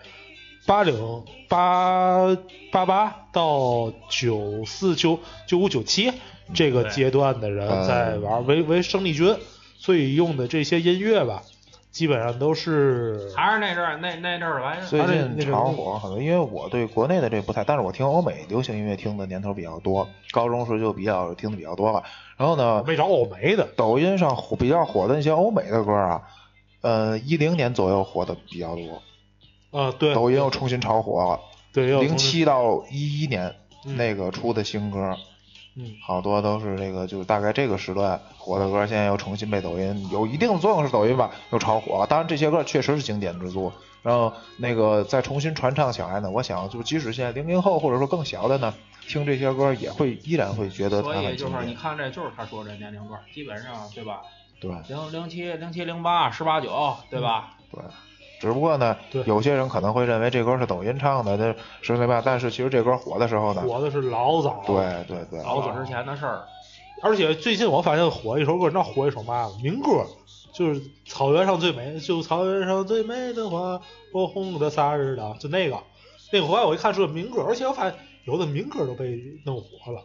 [0.66, 2.36] 八零八
[2.72, 6.12] 八八到九四九九五九七
[6.54, 9.36] 这个阶段的人嗯在玩，为为生力军，
[9.78, 11.44] 所以用的这些音乐吧，
[11.92, 22.04] 基本上都是还是那阵儿那那阵儿来最近炒火很多，因为我对国内的这不太，但是我听欧美流行音乐听的年头比较多，高中时候就比较听的比较多了。
[22.38, 26.22] 然后呢，没找欧美的，抖音上火比较火的那些欧美的歌啊，
[26.82, 29.02] 呃，一零年左右火的比较多，
[29.76, 31.40] 啊，对，抖音又重新炒火了。
[31.74, 33.54] 对，又零七到一一年
[33.86, 35.18] 嗯那个出的新歌，
[35.76, 42.08] 嗯，好多都是这个，就是大概这个时段火的歌，现在又重新被抖音有一定的作用，是抖音吧，又炒火了。
[42.08, 48.74] 当然这些歌确实是经典之作，然后那个再重新传唱起来呢，我想就即使现在零零后或者说更小的呢，
[49.08, 51.60] 听这些歌也会依然会觉得它所以很经典。
[51.60, 54.22] 就是你看，这就是他说这年龄段，基本上对吧？
[54.62, 57.58] 对零零七、零七、零八、十八九，对吧？
[57.70, 57.82] 对。
[58.40, 62.22] 只不过呢对，有些人可能会认为这歌是抖音唱的，这是那吧？
[62.24, 64.76] 但是其实这歌火的时候呢，火的是老早，对
[65.08, 66.44] 对对，老早之前的事儿。
[67.02, 69.50] 而且最近我发现火一首歌，你知道火一首嘛？
[69.62, 70.06] 民歌，
[70.54, 73.80] 就是草原上最美，就草原上最美的花，
[74.14, 75.78] 火红的萨日的，就那个。
[76.32, 77.94] 那个后来我一看是个民歌，而且我发现
[78.26, 80.02] 有的民歌都被弄火了。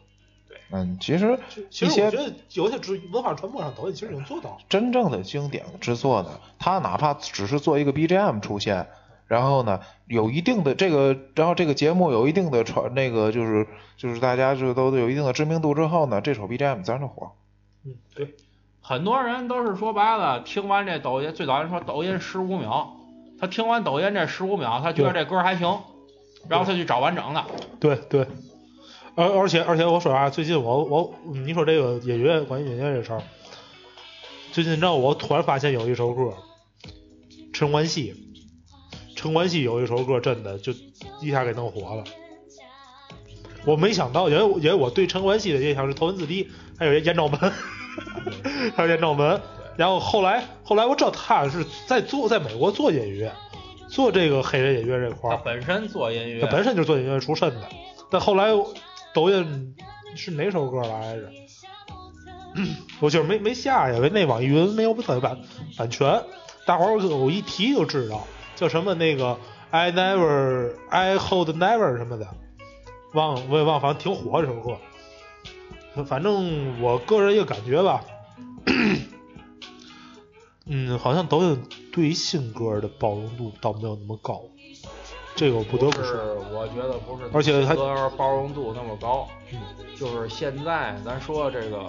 [0.72, 1.38] 嗯，其实
[1.70, 4.58] 其实我觉得有些知文化传播上抖音其实已经做到了。
[4.68, 8.86] 真正的经典之作呢，它哪怕只是做一个 BGM 出现，
[9.26, 17.32] 然后呢有一定的这个，然后这个节目有一定的传那个就是就是大家就都有一定的知名度之后呢，这首 BGM 自然就火。
[17.84, 18.34] 嗯，对，
[18.80, 22.96] 很多人都是说白了，听完这抖音，最早人说抖音十五秒，
[23.40, 25.80] 他听完抖音这十五秒，他觉得这歌还行，
[26.48, 27.44] 然后他去找完整的。
[27.80, 28.26] 对对，
[29.20, 33.22] 而而且而且我说啊，最近我我你说这个音乐关于音乐这事儿，
[34.50, 36.32] 最近你知道我突然发现有一首歌，
[37.52, 38.14] 陈冠希，
[39.14, 40.72] 陈冠希有一首歌真的就
[41.20, 42.04] 一下给弄火了。
[43.66, 47.38] 我没想到，因为因为我对陈冠希的印象是头文字 D，还有艳照门，
[48.74, 49.38] 还有艳照门。
[49.76, 53.30] 然后后来后来我知道他是在做在美国做音乐，
[53.90, 55.36] 做这个黑人音乐这块儿。
[55.36, 57.68] 他本身做音乐，他本身就是做音乐出身的，
[58.10, 58.48] 但后来
[59.14, 59.74] 抖音
[60.16, 61.30] 是哪首歌来着？
[63.00, 65.38] 我就是没没下，因为那网易云没有版版
[65.76, 66.24] 版权，
[66.66, 69.38] 大伙儿我一提就知道叫什么那个
[69.70, 72.26] I never I hold never 什么的，
[73.14, 74.76] 忘了我也忘，反正挺火这首歌。
[76.04, 78.04] 反正我个人一个感觉吧，
[80.66, 84.42] 嗯，好像抖音对于新歌的包容度倒没有那么高，
[85.36, 86.02] 这个我不得不。
[86.02, 86.14] 是，
[86.52, 89.28] 我觉得不是，而且还歌包容度那么高。
[89.52, 89.58] 嗯
[89.96, 91.86] 就是现在咱说这个，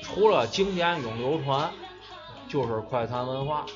[0.00, 1.70] 除了经典永流传，
[2.48, 3.66] 就是快餐文化。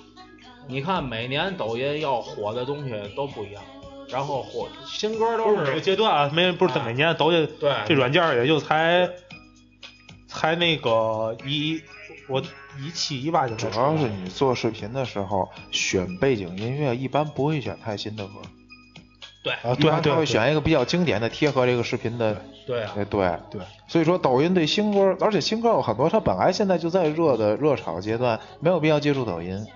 [0.66, 3.62] 你看每年抖音要火的东西都不一样，
[4.08, 9.10] 然后火新歌都是每个阶段啊，没不是每年抖音对这软件也就才
[10.26, 11.82] 才那个一
[12.28, 12.40] 我
[12.78, 18.32] 一七一八就主要是你做视频的时候选背景音乐，一般不会选太新的歌，
[19.42, 22.42] 对啊，一对他会选一个比较经典的，贴合这个视频的。
[22.66, 29.66] 对啊，哎，对对，所以说抖音对新歌，而且新歌有很多，它本来现在就在热的热炒阶段，没有必要接触抖音。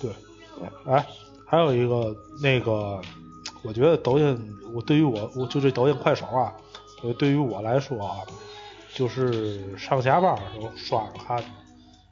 [0.00, 0.10] 对
[0.58, 1.04] 对，哎，
[1.46, 3.00] 还有一个那个，
[3.62, 4.38] 我觉得抖音，
[4.74, 6.52] 我对于我我就这抖音快手啊，
[7.02, 8.18] 呃，对于我来说啊，
[8.94, 11.42] 就是上下班的时候刷着看，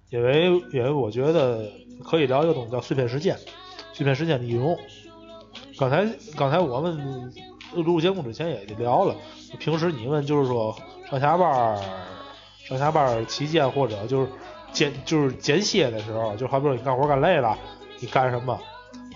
[0.08, 1.70] 因为因为我觉得
[2.02, 3.36] 可以聊一个东西叫碎片时间，
[3.92, 4.76] 碎片时间利用。
[5.78, 6.06] 刚才
[6.36, 7.32] 刚才我们
[7.74, 9.14] 录节目之前也聊了，
[9.58, 10.76] 平时你们就是说
[11.10, 11.82] 上下班儿
[12.64, 14.28] 上下班儿期间或者就是
[14.72, 17.58] 间就是间歇的时候，就好比说你干活干累了，
[18.00, 18.58] 你干什么？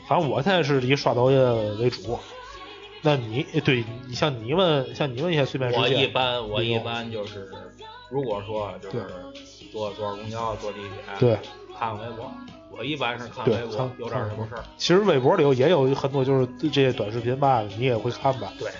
[0.08, 2.18] 反正我现在是以刷抖音为主。
[3.02, 7.48] 那你对你像你们像你们一些碎片时我一，般我一般就是
[8.10, 9.06] 如果说就是
[9.70, 10.90] 坐坐公交、坐地铁，
[11.20, 11.38] 对，
[11.78, 12.28] 看看微博。
[12.78, 14.62] 我一般是看对微博看，有点什么事儿。
[14.76, 18.52] 其实微博里头也有很多就是这些短视频吧，你也会看吧？
[18.56, 18.70] 对，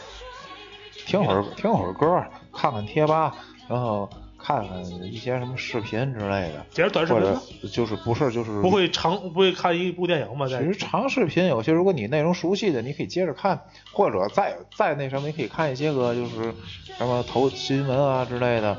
[1.05, 3.35] 听会儿听会儿歌，看看贴吧，
[3.69, 4.09] 然后
[4.39, 7.69] 看看一些什么视频之类的，也是短视或者频？
[7.69, 10.47] 就是不是就是不会长不会看一部电影吗？
[10.47, 13.61] 其实长视频有些，如果你内容熟悉的，你可以接着看，
[13.93, 16.55] 或者再再那什么，你可以看一些个就是
[16.97, 18.79] 什么头新闻啊之类的，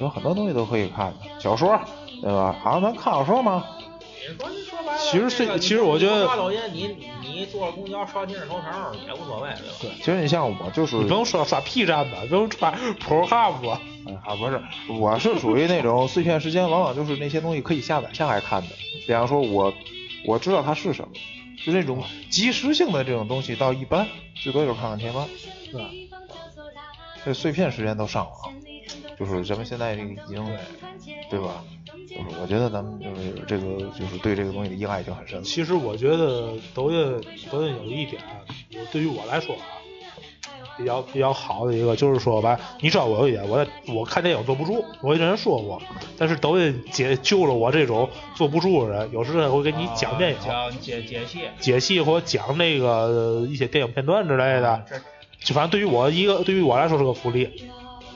[0.00, 1.12] 有很多东西都可以看。
[1.40, 1.76] 小说，
[2.22, 2.54] 对吧？
[2.62, 3.64] 好像咱看小说吗？
[4.30, 9.96] 你说说白了，其实这个其实我觉得你刷抖音，你你坐着公交刷今日头条也无所谓，对吧？
[9.98, 13.80] 其实你像我就是你不用刷刷 P 站的，不用刷 Pornhub 吧。
[14.06, 14.62] 哎啊，不是，
[14.98, 18.68] 我是属于那种碎片时间，往往就是那些东西可以下载下来看的。
[19.06, 19.72] 比方说我
[20.24, 21.14] 我知道它是什么，
[21.64, 24.06] 就那种即时性的这种东西，倒一般，
[24.42, 25.26] 最多就是看看贴吧。
[25.70, 25.90] 对吧？
[27.22, 28.54] 这碎片时间都上网，
[29.18, 30.44] 就是咱们现在这个已经，
[31.28, 31.62] 对吧？
[32.22, 35.44] 就是我觉得咱们就是这个就是对这个东西的依赖已经很深了。
[35.44, 38.20] 其实我觉得抖音抖音有一点，
[38.74, 39.80] 我对于我来说啊，
[40.76, 45.80] 比较比较好的一个就是说吧，你知道我有一点，我我看电影坐不住，我跟人说过，
[46.18, 54.96] 但是抖音解救了我这种坐不住的人，有时候会给你讲电影、讲解解析解析或讲那个呃一些电影片段之类的，这
[55.42, 57.48] 就反正对于我一个对于我来说是个福利。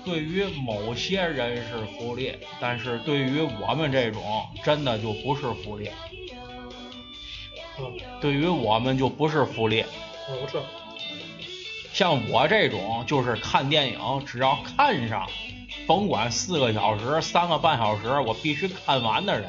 [0.04, 4.22] 对于某些人是福利，但是对于我们这种
[4.62, 5.90] 真的就不是福利。
[7.78, 9.84] 嗯，对于我们就不是福利。
[10.28, 10.62] 嗯，我知道。
[11.92, 15.28] 像我这种就是看电影，只要看上，
[15.86, 19.48] 甭管四个小时、三个半小时，我必须看完的人。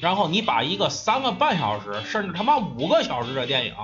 [0.00, 3.74] 然后你把一个三个半小时，甚至他妈五个小时的电影，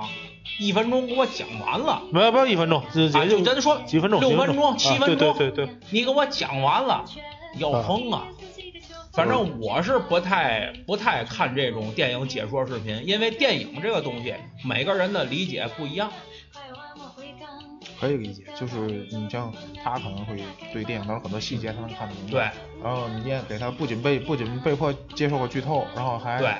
[0.59, 7.03] 一分钟给我讲完了，没有，不要一分钟，就啊，也就咱说几分钟，六分钟、七啊分钟，对对对对，你给我讲完了，
[7.57, 8.27] 要疯啊！
[9.13, 14.33] 反正我是不太不太看这种电影解说视频，因为电影这个东西，
[14.63, 16.09] 每个人的理解不一样。
[18.01, 20.41] 可以理解，就是你像他可能会
[20.73, 22.39] 对电影当中很多细节他能看得明白，对，
[22.83, 26.55] 然后你也给他不仅被不仅被迫接受过剧透，然后还对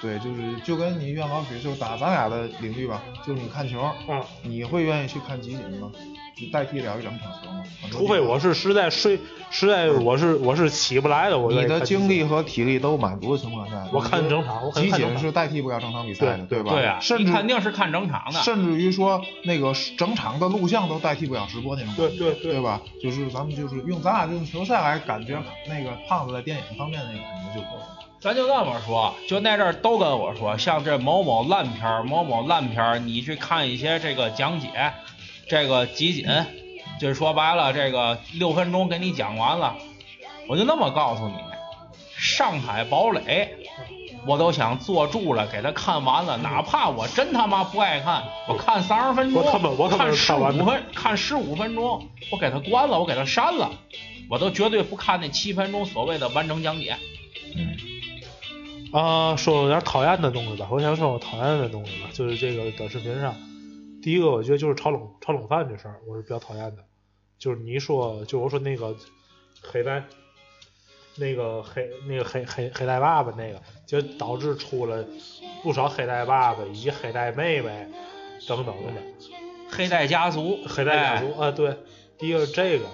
[0.00, 5.90] 对，就是就跟你愿老许就打咱俩的领域吧，就是你看球，嗯，你会愿意去看集锦吗？
[6.40, 7.62] 你代替了一整场球吗？
[7.90, 9.18] 除非我是实在睡，
[9.50, 16.72] 实在我是我是起不来的，我你的精力和体力都满足的情况下，我看整场我集锦是代替不了整场比赛的，对吧？
[16.72, 18.40] 对啊，你甚至肯定是看整场的。
[18.40, 22.80] 甚至于说那个整场的录像都代替不了直播那种感觉，对对对对吧？
[23.02, 27.96] 就是咱们就是用咱俩这种球赛来感觉那个胖子在电影方面那个感觉就够了。
[28.20, 34.68] 咱就这么说，就那阵儿都跟我说，像这某某烂片儿、某某烂片儿，你去看一些这个讲解，
[35.50, 36.24] 这个集锦，
[37.00, 39.74] 就是说白了，这个六分钟给你讲完了。
[40.46, 41.34] 我就那么告诉你，
[42.16, 43.48] 上海堡垒，
[44.28, 53.72] 我都想坐住了给他看完了，哪怕我真他妈不爱看，我看三十分钟，我他妈我他妈看十五分，看十五分钟，我给他关了，我给他删了，
[54.28, 56.96] 我都绝对不看那七分钟所谓的完整讲解。
[57.56, 57.74] 嗯，
[58.92, 63.34] 啊，说有点讨厌的东西吧，我想说我讨厌的东西吧，就是这个短视频上，
[64.02, 66.84] 第一个我觉得就是炒冷炒冷饭这事儿，我是比较讨厌的。
[67.38, 68.94] 就是你说，就我说那个
[69.62, 70.04] 黑带，
[71.16, 75.04] 那个黑那个黑黑黑带爸爸那个，就导致出了
[75.62, 77.88] 不少黑带爸爸以及黑带妹妹
[78.46, 79.02] 等等的。
[79.70, 81.76] 黑带家族，黑带家哎族啊，对，
[82.18, 82.86] 第一个是这个，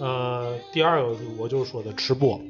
[0.00, 2.40] 呃，第二个我就是说的吃播，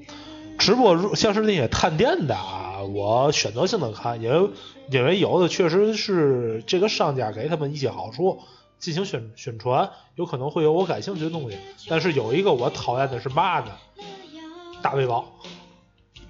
[0.59, 4.51] 直播如像是那些探店的啊，我选择性的看，因为
[4.90, 8.40] 因为有的确实是这个商家给他们一些好处
[8.79, 11.57] 进行宣宣传，有可能会有我感兴趣的东西，
[11.88, 13.66] 但是有一个我讨厌的是嘛呢？
[14.83, 15.25] 大背包，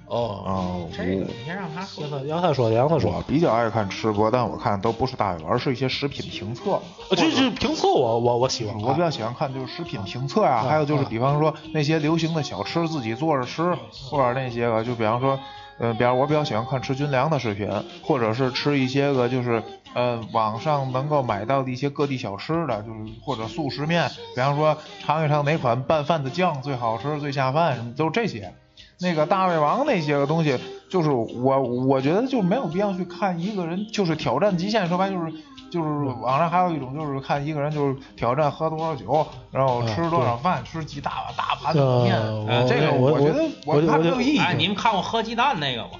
[0.08, 2.10] 哦，哦，这个你先让他说让。
[2.10, 6.80] 他让他说，让他我说，比较爱看吃播，但我看都不是大胃王，而是一些食品评测。
[7.10, 13.76] 呃这这评测我我我喜欢，我比较喜欢看就是食品评测呀、还有就是比方说那些流行的小吃自己做着吃，
[14.10, 15.38] 或者那些个就比方说，
[15.78, 17.68] 呃，比方我比较喜欢看吃军粮的视频，
[18.02, 19.62] 或者是吃一些个就是
[19.94, 28.54] 呃网上能够买到的一些各地小吃的，就是或者速食面，比方说尝一尝哪款拌饭的酱最好吃、最下饭什么，都是这些。
[29.00, 30.58] 那个大胃王那些个东西，
[30.88, 35.32] 就是我我觉得就没有必要去看一个人就是挑战极限，说白就是
[35.70, 44.38] 就是网上还有一种就是看一个人就是挑战喝多少酒，然后吃多少饭，吃几大碗大盘子面，这个我觉得我我看没有意义。
[44.38, 45.90] 哎，你们看过喝鸡蛋那个吗？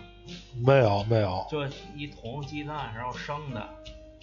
[0.67, 3.65] 没有没有，就一桶鸡蛋，然后生的，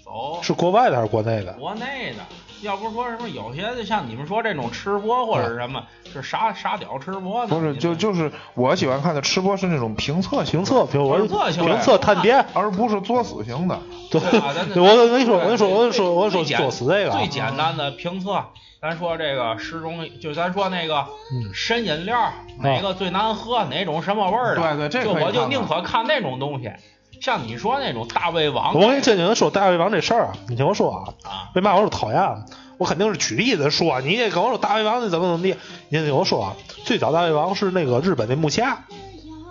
[0.06, 1.52] 走是国外的还是国内的？
[1.54, 2.20] 国内的，
[2.62, 7.48] 要不说什么有些像你们说这种吃播或者是什么，是傻傻屌吃播呢？
[7.48, 13.80] 不是，就就是我喜欢看的吃播是那种评测型评测，评评测型的评测探店，而不是作死型的。
[14.12, 14.40] 对对
[14.76, 18.46] 对，我跟你说，我跟你说，我跟你说，我跟你说，作死这个啊最简单的评测，
[18.80, 21.00] 咱说这个十种，就咱说那个
[21.34, 26.72] 嗯参饮料，哪个最难喝，哪种什么味儿的，对对这可以就我就宁可看那种东西。
[27.22, 32.46] 像你说那种大胃王，我跟你正经说大胃王这事儿啊，你听我说啊，啊，为嘛我说讨厌啊？
[32.78, 35.56] 我肯定是举例子说，你也跟我说大胃王你怎么怎么地，
[35.90, 38.86] 你听我说啊，最早大胃王是那个日本的木下，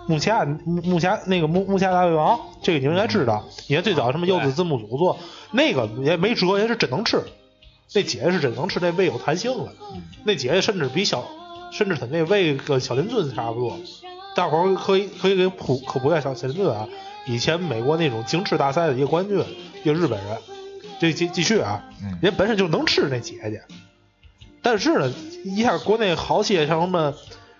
[0.07, 3.43] 木下木木下那个木木下大胃王，这个你们应该知道。
[3.67, 5.17] 你看最早什么柚子字幕组做
[5.51, 7.23] 那个也没辙，也是真能吃，
[7.93, 9.71] 那姐姐是真能吃，那胃有弹性了，
[10.23, 11.23] 那姐姐甚至比小，
[11.71, 13.75] 甚至她那胃跟小林尊差不多。
[14.35, 16.87] 大伙儿可以可以给普科普一下小小林尊啊，
[17.25, 19.43] 以前美国那种精吃大赛的一个冠军，
[19.83, 20.37] 一个日本人。
[20.97, 23.61] 这继继续啊，嗯人本身就能吃那姐姐，
[24.61, 27.13] 但是呢，一下国内好些像什么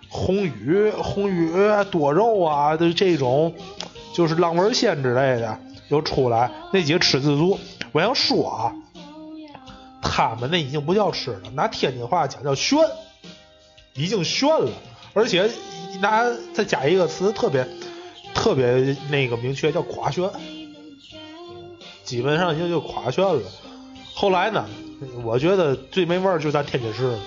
[0.08, 3.54] 红鱼、红鱼啊多肉啊的这种，
[4.14, 7.60] 就是浪味仙之类的又出来，那几个吃自助。
[7.92, 8.74] 我想说啊，
[10.02, 12.80] 他们那已经不叫吃了，拿天津话讲叫炫，
[13.96, 14.72] 已经炫了，
[15.14, 15.52] 而且
[16.00, 16.24] 拿
[16.54, 17.68] 再加一个词特别
[18.36, 20.30] 特别那个明确，叫垮炫。
[22.04, 23.42] 基本上就就垮炫了。
[24.14, 24.64] 后来呢，
[25.24, 27.20] 我觉得最没味儿就在天津市了。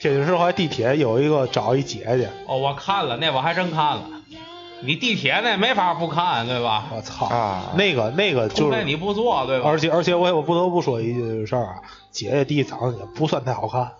[0.00, 4.04] 天津市后来地铁有一个找一姐姐，哦，我看了，那我还真看了。
[4.80, 6.86] 你地铁那没法不看，对吧？
[6.94, 9.68] 我操，啊那个那个就是，那你不做，对吧？
[9.68, 11.74] 而且而且我也我不得不说一句事儿啊，
[12.10, 13.92] 姐姐第一长得也不算太好看。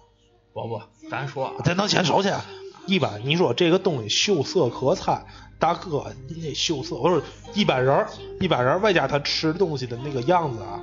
[0.53, 2.38] 不不，咱说啊咱能先首先，
[2.87, 5.25] 一般你说这个东西秀色可餐，
[5.59, 7.23] 大哥你那秀色，我说
[7.55, 8.09] 一般人儿
[8.40, 10.81] 一般人儿外加他吃东西的那个样子啊，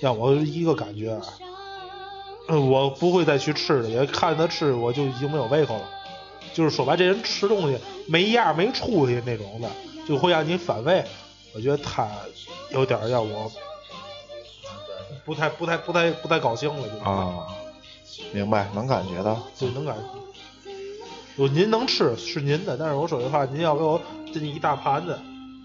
[0.00, 1.20] 让我一个感觉
[2.48, 5.90] 我不会再去吃了，也看他吃我就已经没有胃口了。
[6.52, 9.68] 就是说白，这人吃东西没样儿没出息那种的，
[10.06, 11.04] 就会让你反胃。
[11.54, 12.08] 我觉得他
[12.70, 13.50] 有点儿让我
[15.24, 17.46] 不太不太不太不太高兴了，就啊，
[18.32, 19.40] 明白，能感觉到。
[19.56, 20.02] 就能感觉。
[21.36, 24.00] 我您能吃是您的，但是我说句话，您要给我
[24.32, 25.18] 这一大盘子，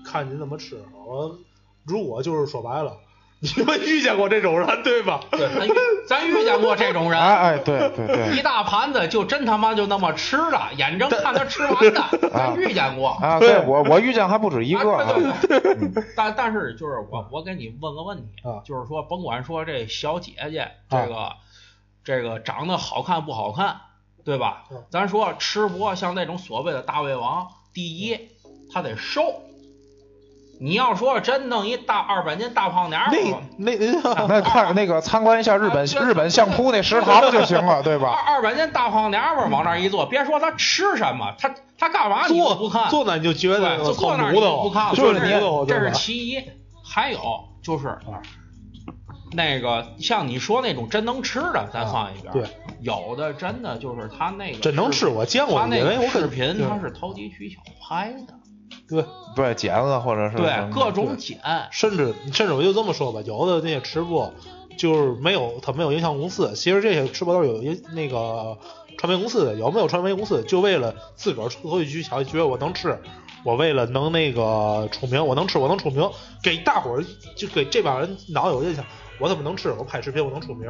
[0.06, 0.78] 看您怎么吃。
[1.06, 1.38] 我
[1.86, 2.98] 如果就是说白了，
[3.40, 5.20] 你们遇见过这种人对吧？
[5.32, 5.72] 对，咱遇
[6.08, 8.42] 咱遇见过这种人， 哎哎，对对对一。
[8.42, 12.04] 大盘子就真他妈就那么吃了，眼睁看他吃完的，
[12.34, 13.10] 咱遇见过。
[13.10, 15.38] 啊，对我我遇见还不止一个啊对啊。
[15.42, 21.34] 对对但但是就是我我给你问个问题啊就是说甭管说这小姐姐这个、
[22.04, 23.78] 这个长得好看不好看，
[24.30, 24.66] 对吧？
[24.72, 28.16] 嗯咱说吃播像那种所谓的大胃王，第一
[28.72, 29.22] 他得瘦。
[30.62, 38.12] 你要说真弄一大二百斤大胖娘们儿，那那 那看那个参观一下日本日本相扑那食堂就行了，对吧？
[38.28, 46.44] 二百斤大胖娘们儿往那儿一坐，别说他吃什么，他他干嘛你都不看，坐坐那你就觉，得坐那儿就不看了，就是你这是其一，
[46.84, 47.20] 还有
[47.64, 47.98] 就是
[49.32, 52.34] 那个像你说那种真能吃的，咱放一边儿。
[52.34, 52.44] 对，
[52.82, 58.34] 有的真的就是他那个真能吃，我见过，他那因为我视频他是投机取巧拍的，
[58.88, 61.40] 对，不对，剪子或者是对各种剪，
[61.72, 64.34] 甚至甚至我就这么说吧，有的那些吃播
[64.78, 68.58] 就是没有他没有影响公司，其实这些吃播都是有一那个
[68.98, 72.98] 传媒公司的，有没有传媒公司就为了自个儿投机取巧，觉得我能吃，
[73.44, 76.10] 我为了能那个出名，我能吃我能出名，
[76.42, 77.04] 给大伙儿
[77.36, 78.86] 就给这帮人脑有印象，
[79.20, 80.70] 我怎么能吃，我拍视频我能出名，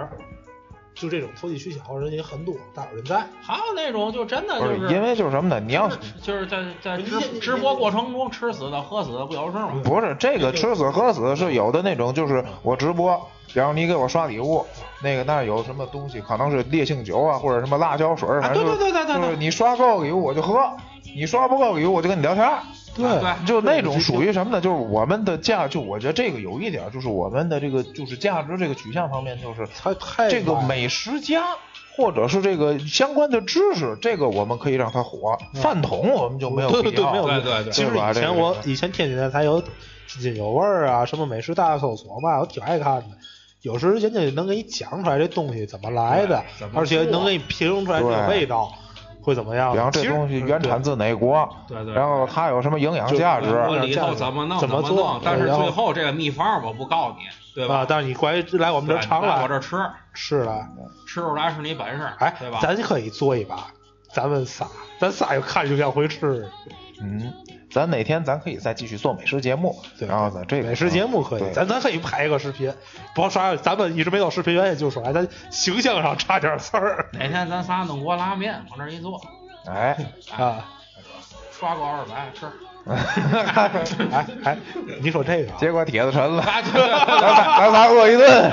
[1.00, 3.26] 就这种投机取巧人也很多，大有人在。
[3.42, 5.60] 还有那种就真的就是是因为就是什么呢？
[5.60, 5.90] 你要
[6.22, 9.82] 就是在在直直播过程中吃死的喝死的不有事吗？
[9.84, 13.20] 不是这个吃死喝死是有的那种，就是我直播，
[13.54, 14.66] 然后你给我刷礼物，
[15.02, 20.60] 那个那有什么东西，可能是烈性酒啊，或者什么辣椒水儿，反正就是对对对对对就是你刷够礼物我就喝，
[21.16, 22.60] 你刷不够礼物我就跟你聊天儿。
[23.00, 24.62] 对对就那种属于什么呢？
[24.62, 31.44] 就是我们的价，就我觉得这个有一点，就是我们的这个就是价值这个取向方面，就是太太这个美食家
[31.96, 35.38] 或者是这个相关的知识，这个我们可以让它火。
[35.56, 37.26] 饭桶我们就没有对对对，必要。
[37.26, 39.62] 对对对其实以前我以前天津台才有
[40.08, 43.08] 津津有味儿啊，什么美食大搜索嘛，我挺爱看的。
[43.62, 46.42] 有时人家能给你讲出来这东西怎么来的
[46.74, 48.74] 而且能给你评论出来这个味道
[49.30, 49.72] 会怎么样。
[49.72, 57.78] 比方这东西原产自哪国，对对然后它有什么营养价值，我里头怎么弄怎么做，但是最后这个秘方我不告诉你，对吧？
[57.78, 59.78] 啊，但是你关于来我们这尝来来我这儿吃，
[60.14, 60.68] 吃来，
[61.08, 63.68] 吃出来是你本事，哎对吧？，咱可以做一把，
[64.12, 64.68] 咱们仨，
[65.00, 66.50] 咱仨又看就像回吃。
[67.02, 67.32] 嗯，
[67.72, 72.74] 咱哪天咱可以再继续做美食节目，对然后咱这个美食节目可以，咱咱可以拍一个视频。
[73.14, 79.22] 不要啥，咱们一直没有视频原因，就是说哎咱形象上差点事儿哪天咱仨弄锅拉面往这儿一坐，
[79.66, 79.98] 哎，
[80.38, 80.66] 啊。
[81.52, 82.46] 刷个二百吃。
[82.90, 84.58] 哎哎，
[85.02, 88.52] 你说这个啊，结果帖子沉了，啊咱仨咱仨饿一顿，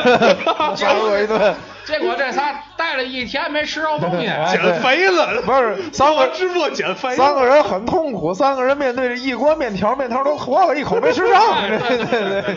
[0.58, 1.54] 咱仨饿一顿。
[1.86, 11.40] 结果这仨待了一天没吃着东西，哎减肥了，不是三个直播减肥，三个人很痛苦，三个人面对着一锅面条，面条都活了，一口没吃上。
[11.68, 12.56] 对对对，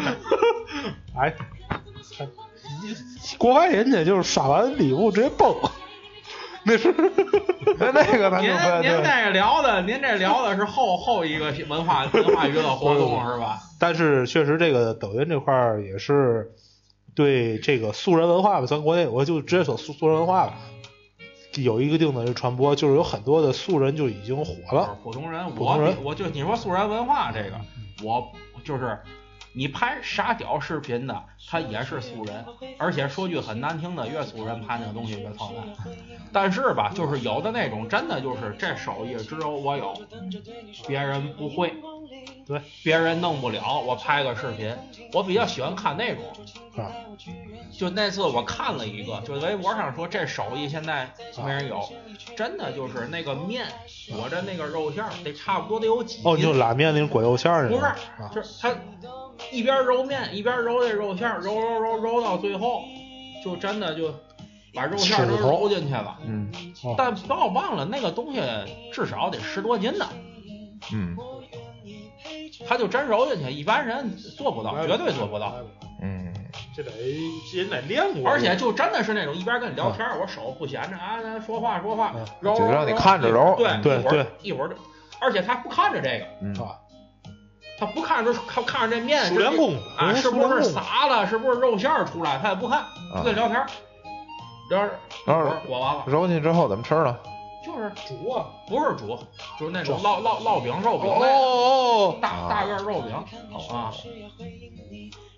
[1.19, 1.33] 哎，
[2.81, 5.55] 你国外人家就是刷完礼物直接崩，
[6.65, 6.93] 那是
[7.77, 9.03] 那那个咱您您对。
[9.03, 13.59] 这聊的，您这聊的是后后一个文化文化娱乐活动 是吧？
[13.79, 16.51] 但是确实这个抖音这块儿也是
[17.15, 20.53] 对这个素人文化吧，咱国内我就直接说素素人文化吧，
[21.55, 24.97] 有一个定的传播，就是有很多的素人就已经火了。
[25.03, 27.59] 普通人，普通人我我就你说素人文化这个，
[28.03, 28.31] 我
[28.63, 28.99] 就是
[29.53, 32.45] 你拍傻屌视频的，他也是素人，
[32.77, 35.65] 而且说句很难听的，越素人拍那个东西越操蛋。
[36.31, 39.93] 但是吧，就是有的那种真的就是这手艺只有我有，
[40.87, 41.73] 别人不会。
[42.45, 44.75] 对，别人弄不了，我拍个视频，
[45.13, 46.23] 我比较喜欢看那种。
[46.77, 46.89] 啊，
[47.71, 51.07] 就那次我看了一个，就微博上说这手艺现在
[51.43, 51.87] 没人有，
[52.35, 53.67] 真的就是那个面
[54.11, 56.23] 裹着那个肉馅儿，得差不多得有几斤。
[56.25, 57.91] 哦，就拉面那种裹肉馅儿的不是
[58.33, 58.69] 就是他
[59.51, 62.83] 一边揉面一边揉这肉馅儿，揉揉揉揉到最后，
[63.43, 64.13] 就真的就
[64.73, 66.17] 把肉馅儿都揉进去了。
[66.25, 66.51] 嗯。
[66.83, 66.95] 哦。
[66.97, 68.41] 但不要忘了，那个东西
[68.93, 70.07] 至少得十多斤呢，
[70.91, 71.15] 嗯。
[72.67, 75.55] 他就真揉进去，一般人做不到，绝对做不到。
[76.01, 76.31] 嗯，
[76.75, 76.91] 这得
[77.55, 84.75] 人得练过，而且就真的是那种一边跟你聊天儿，我手不闲着啊，咱说话说话揉，揉揉就让你揉看着揉对对一会儿对一会儿就，
[85.19, 86.53] 而且他不看着这个，嗯。
[86.55, 86.75] 啊，
[87.79, 92.83] 他不看着看看着这面是熟练功夫啊，是不是熟练功夫洒了，是不是肉馅儿出来，他也不看，
[93.15, 93.67] 就跟聊天儿，
[94.69, 94.93] 聊着
[95.25, 97.17] 一会然后儿裹完了，揉进去之后怎么吃呢？
[97.65, 99.17] 就是煮啊，不是煮，
[99.59, 103.13] 就是那种烙烙烙饼肉饼哦哦哦，大大个儿肉饼
[103.69, 103.93] 啊，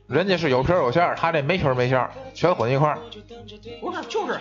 [0.08, 2.98] 人家是有皮儿有馅儿，他这没皮儿没馅儿，全混一块儿。
[3.80, 4.40] 不是就是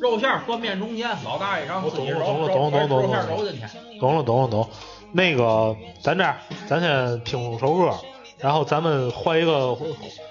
[0.00, 3.98] 肉馅儿和面中间，老大爷让自己揉懂了揉懂了懂了懂了揉进去。
[3.98, 4.68] 懂了懂了懂。
[5.12, 6.36] 那个，咱这样，
[6.68, 7.94] 咱先听首歌，
[8.38, 9.76] 然后咱们换一个，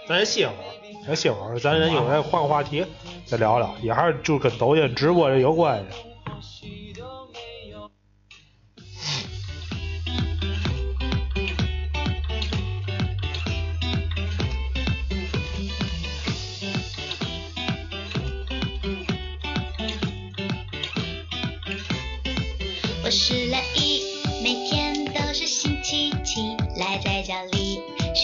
[0.08, 2.86] 咱先歇会儿，先歇会儿，咱人一会儿再换个话题，
[3.26, 6.07] 再聊聊，也还是就跟抖音直播这有关系。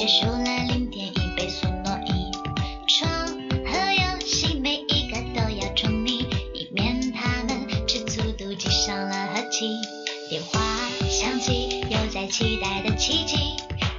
[0.04, 2.30] 结束了零点一倍速挪移，
[2.90, 3.26] 床
[3.66, 9.70] 和游戏每一个都要宠溺，以免他们吃醋妒忌伤了和气。
[10.30, 10.60] 电话
[11.10, 13.38] 响起，又在期待的奇迹，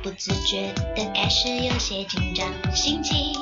[0.02, 3.32] 不自觉的开始有些紧张心悸。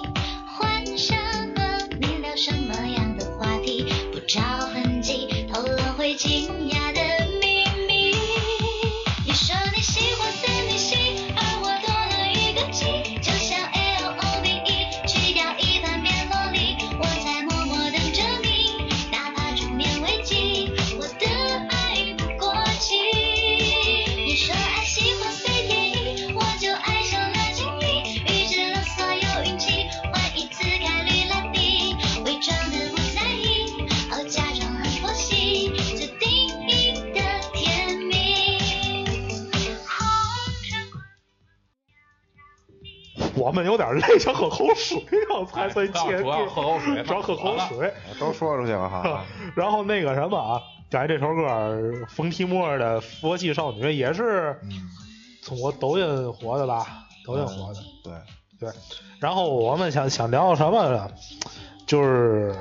[43.42, 47.92] 我们有点累，想喝口水，然后才算接主要喝口水主要喝口水。
[48.20, 49.24] 都说出去了哈。
[49.56, 54.56] 然后那个什么啊，刚才这首歌冯提莫的《佛系少女》也是
[55.42, 56.86] 从我抖音火的吧？
[57.26, 57.80] 抖音火的。
[58.04, 58.12] 对，
[58.60, 58.70] 对，
[59.18, 61.10] 然后我们想想聊什么呢？
[61.84, 62.54] 就是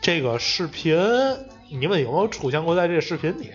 [0.00, 0.96] 这个视频，
[1.68, 3.52] 你们有没有出现过在这个视频里？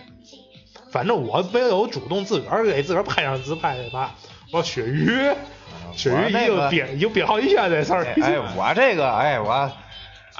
[0.92, 4.14] 反正我没有主动自个儿给自个儿拍张自拍的吧。
[4.50, 5.10] 我雪鱼，
[5.94, 8.14] 雪鱼已经我那个憋已经憋好几天这事儿哎。
[8.22, 9.70] 哎，我这个，哎，我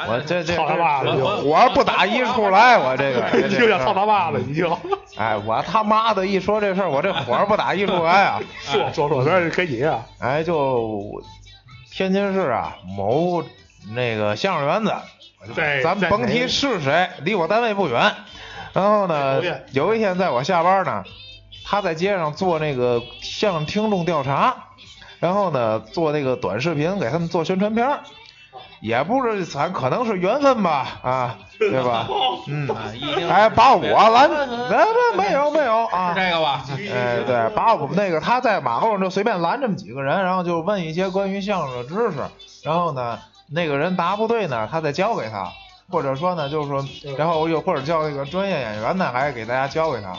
[0.07, 4.78] 我这这操他妈的火不打一处来，我这个已经要操他妈了，你就。
[5.16, 8.40] 哎，我他妈的一说这事儿，我这火不打一处来啊！
[8.62, 10.07] 说说说，这是给你啊。
[10.20, 11.03] 哎，就
[11.90, 13.42] 天津市啊某
[13.92, 14.94] 那个相声园子，
[15.57, 18.14] 在咱甭提是谁，离我单位不远。
[18.74, 19.42] 然后呢
[19.72, 21.03] 有一天在我下班呢，
[21.64, 24.55] 他在街上做那个向听众调查，
[25.21, 28.01] 然后呢做那个短视频给他们做宣传片儿，
[28.81, 32.07] 也不是咱可能是缘分吧，啊，对吧？
[32.47, 32.69] 嗯，
[33.29, 34.77] 哎，把我拦，是没
[35.16, 36.64] 没没有没有啊，这个吧？
[36.93, 42.19] 哎，对，把我们那个他在马路上就随便拦这么几个人，然后就问一些关于相声的知识，
[42.62, 43.19] 然后呢，
[43.51, 45.51] 那个人答不对呢，他再教给他，
[45.91, 46.85] 或者说呢，就是说，
[47.16, 50.12] 然后又或者叫那个专业演员呢，还给大家教给他。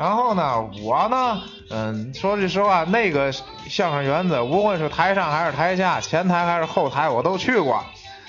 [0.00, 3.30] 然后呢，我呢，嗯，说句实话，那个
[3.68, 7.84] 相声园子，无论是台上还是台下，前台还是后台，我都去过。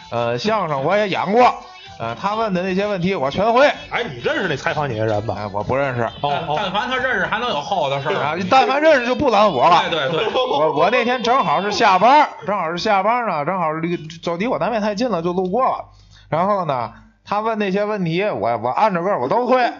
[0.10, 1.56] 呃，相声我也演过，
[1.98, 3.66] 呃，他问的那些问题我全会。
[3.90, 5.36] 哎，你认识那采访你的人吧？
[5.38, 6.02] 哎，我不认识。
[6.02, 6.10] 哦
[6.46, 9.82] 哦，但但凡他认识，还能有后的事啊。，但凡认识就不拦我了。
[9.90, 15.86] 对对对，我我那天正好是下班，正好是下班呢，正好离走离我单位太近了，就路过了。
[16.28, 16.92] 然后呢，
[17.24, 19.72] 他问那些问题，我我按着个我都会。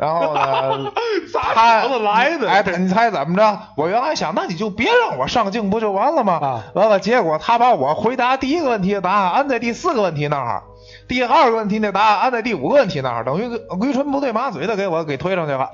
[0.00, 0.90] 然后呢，
[1.54, 3.58] 他怎么来的哎，你猜怎么着？
[3.76, 6.38] 我原来想，那你就别让我上镜不就完了吗？
[6.42, 10.62] 啊完了，结果他把我回答第一个问题的答案安在第四个问题那儿，
[11.06, 13.48] 第二个问题的答案安在第五个问题那儿，等于
[13.80, 15.68] 驴唇不对马嘴的给我给推上去了，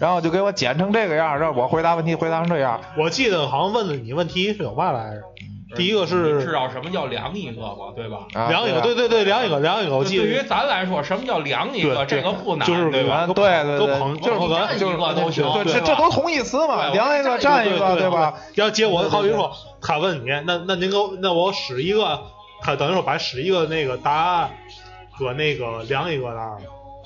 [0.00, 2.80] 然后就给我剪成这个样，让我回答问题回答成这样。
[2.98, 5.22] 我记得好像问了你问题是有嘛来着？
[5.76, 7.92] 第一个是知道什么叫量一个吗？
[7.94, 8.18] 对吧？
[8.34, 10.42] 啊量一个，对对对对，量一个，量一个，我记对于。
[10.48, 12.06] 咱来说，什么叫量一个？
[12.06, 13.16] 这个不难，就是对吧？
[13.16, 18.34] 啊，对对都对，就是捧捧哏就是一个都行对，吧这这都同义词嘛，对量一个占一个，对吧？？
[18.54, 19.52] 然后结果好比说，
[19.82, 22.18] 他问你，那那您给我，那我使一个，
[22.62, 24.50] 他等于说把使一个那个答案
[25.18, 26.58] 搁那个量一个那儿，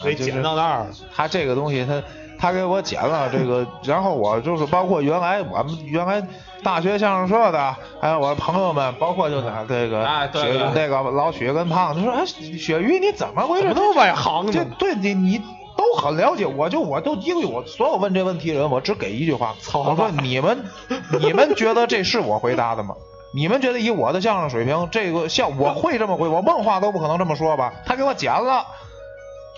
[0.04, 0.86] 给就是剪到那儿。
[1.14, 2.00] 他这个东西他
[2.42, 6.20] 他给我剪了这个，然后我就是包括原来我们原来
[6.60, 13.68] 大学相声社的，还有我的朋友们，包括就拿这个雪哎对对那个老许跟胖子说，哎，雪鱼你怎么回事？
[13.68, 15.38] 怎么那么外行呢这对你你
[15.76, 20.64] 都很了解，我就我都因为我所有问这问题的人，我只给一句话，操我说你们
[21.20, 22.96] 你们觉得这是我回答的吗？
[23.32, 27.72] 你们觉得以我的相声水平，这个像我会这么回，我梦话都不可能这么说吧？
[27.86, 28.66] 他给我剪了。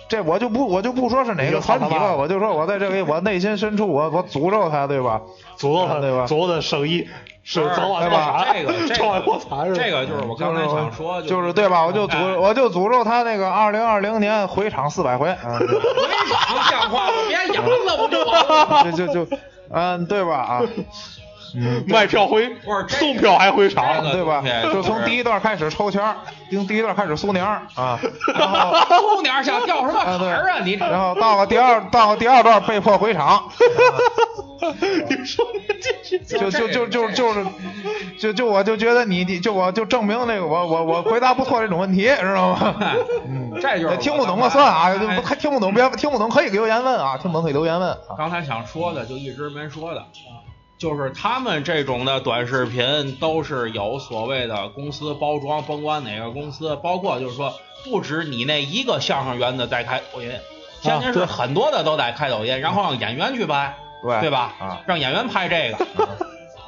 [0.08, 5.20] 这我就不我就不说是哪个团体了，我就说我在这里我内心深处我我诅咒他，对吧？
[5.58, 7.08] 诅咒他，对吧诅咒他生意
[7.42, 11.84] 是早晚对吧破产，这个这个早晚破产是这个就是我刚才想说，就是对吧？
[11.86, 15.74] 我就哎诅我就诅咒他那个二零二零年回场四百回，啊，对非
[16.38, 18.92] 常像话，吗别 养了不就完了？
[18.92, 19.36] 就就就，
[19.70, 20.36] 嗯，对吧？
[20.36, 20.84] 啊，嗯，
[21.88, 24.42] 卖票回不是送票还回场这，个对吧？
[24.72, 26.16] 就从第一段开始抽签儿，
[26.50, 27.66] 从第一段开始苏宁啊，
[28.34, 30.58] 然后后点想掉什么啊坎儿啊？
[30.64, 33.44] 你然后到了第二到了第二段被迫回场，
[35.08, 35.44] 你说
[35.80, 37.46] 这这就就就就就是
[38.18, 42.74] 就就我就觉得你你就我就证明那个我我我回答不错这种问题，知道吗？
[43.28, 44.92] 嗯，这就是听不懂了算啊，
[45.38, 48.14] 听不懂别听不懂可以留言问啊，听不懂可以留言问啊。
[48.16, 50.02] 刚才想说的就一直没说的，
[50.84, 57.54] 就是他们这种的短视频都是有所谓的公司包装，甭管哪个公司，包括就是说
[57.86, 60.30] 不止你那一个相声园子在开抖音，
[60.82, 64.52] 天津市对很多的都在开抖音，然后让演员去拍，对对吧？
[64.60, 65.86] 啊，让演员拍这个，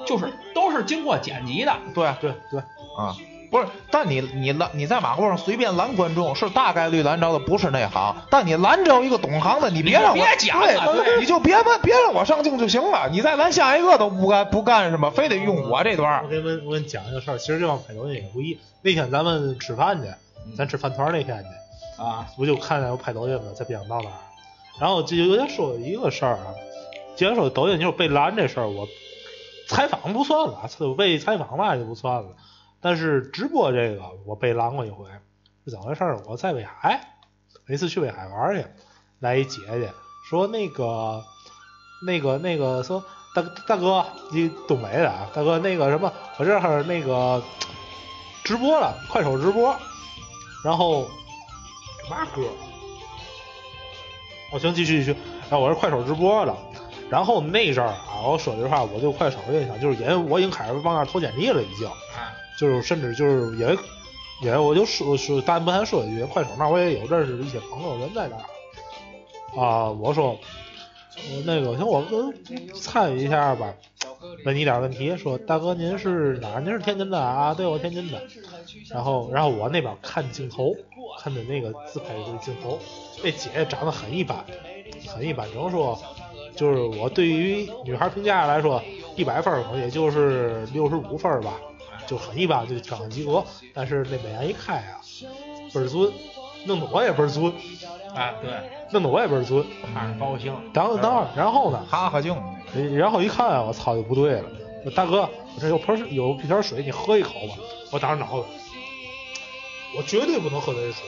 [0.07, 1.77] 就是都是经过剪辑的。
[1.95, 2.61] 对对对，
[2.97, 3.15] 啊，
[3.57, 16.23] 不是，但你你拦你在马路上随便拦观众，是大概率拦着的不是内行，但你拦着一个懂行的，你别让我别讲了对，你就别问，别让我上镜就行了，你再拦下一个都不干不干什么，非得用我这段儿。
[16.25, 18.59] 我给你们我给你讲一个事儿，其实这帮拍抖音也不易。
[18.83, 20.09] 那天咱们吃饭去，
[20.57, 24.17] 咱吃饭团那天去，啊，不就看见有拍抖音了在边上道那儿，
[24.79, 26.55] 然后就有点说一个事儿啊，
[27.17, 28.87] 既然说抖音就是被拦这事儿，我
[29.69, 32.29] 采访不算了，被采访嘛就不算了，
[32.87, 35.05] 但是直播这个我被拦过一回，
[35.65, 36.05] 是怎么回事？
[36.25, 37.01] 我在威海，
[37.67, 38.65] 那次去威海玩去，
[39.19, 39.91] 来一姐姐
[40.31, 41.21] 说那个
[42.07, 43.03] 那个那个说
[43.35, 47.43] 大大哥，你东北的啊，大哥那个什么，我这儿那个
[48.45, 49.77] 直播了，快手直播，
[50.63, 51.09] 然后
[52.05, 52.43] 这嘛歌？
[54.53, 55.17] 我行，继续继续。
[55.51, 56.57] 然后我是快手直播的，
[57.11, 61.91] 然后那阵儿啊，我说实话，我对快手的印象，就是因为我已经开始往那投简历了，已经，
[62.59, 63.77] 就是甚至就是也
[64.43, 70.39] 也我就说说，但不谈说一句，快手那我也有认识的一些朋友人在那儿啊，我说
[71.45, 72.33] 那个行，我跟
[72.75, 73.73] 参与一下吧，
[74.45, 76.61] 问你点问题，说大哥您是哪？
[76.61, 77.55] 您是天津的啊？
[77.55, 78.21] 对，我天津的。
[78.91, 80.75] 然后然后我那边看镜头，
[81.21, 82.79] 看的那个自拍的镜头，
[83.25, 84.45] 那姐姐长得很一般，
[85.09, 85.99] 很一般，只能说
[86.55, 88.83] 就是我对于女孩评价来说，
[89.17, 91.55] 一百分儿可能也就是六十五分儿吧，
[92.07, 93.45] 就很一般，就刚及格。
[93.75, 95.01] 但是那美颜一开啊，
[95.73, 96.13] 倍儿尊，
[96.65, 97.53] 弄得我也倍儿尊，
[98.15, 98.51] 哎，对，
[98.91, 99.65] 弄得我也倍儿尊。
[99.95, 100.55] 看着高兴。
[100.73, 101.85] 当当然，然后呢？
[101.89, 102.37] 哈哈镜，
[102.97, 104.45] 然后一看啊，我操，就不对了。
[104.95, 105.23] 大哥，
[105.55, 107.55] 我这有盆水有一瓶水，你喝一口吧。
[107.91, 108.47] 我当时脑子，
[109.97, 111.05] 我绝对不能喝这水，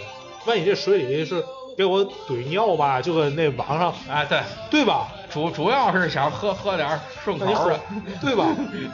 [0.47, 1.45] 万一这水里是
[1.77, 4.41] 给我怼尿吧，就跟那网上，哎，对，
[4.71, 5.09] 对吧？
[5.31, 7.81] 主主要是想喝喝点顺口的。，
[8.21, 8.47] 对吧？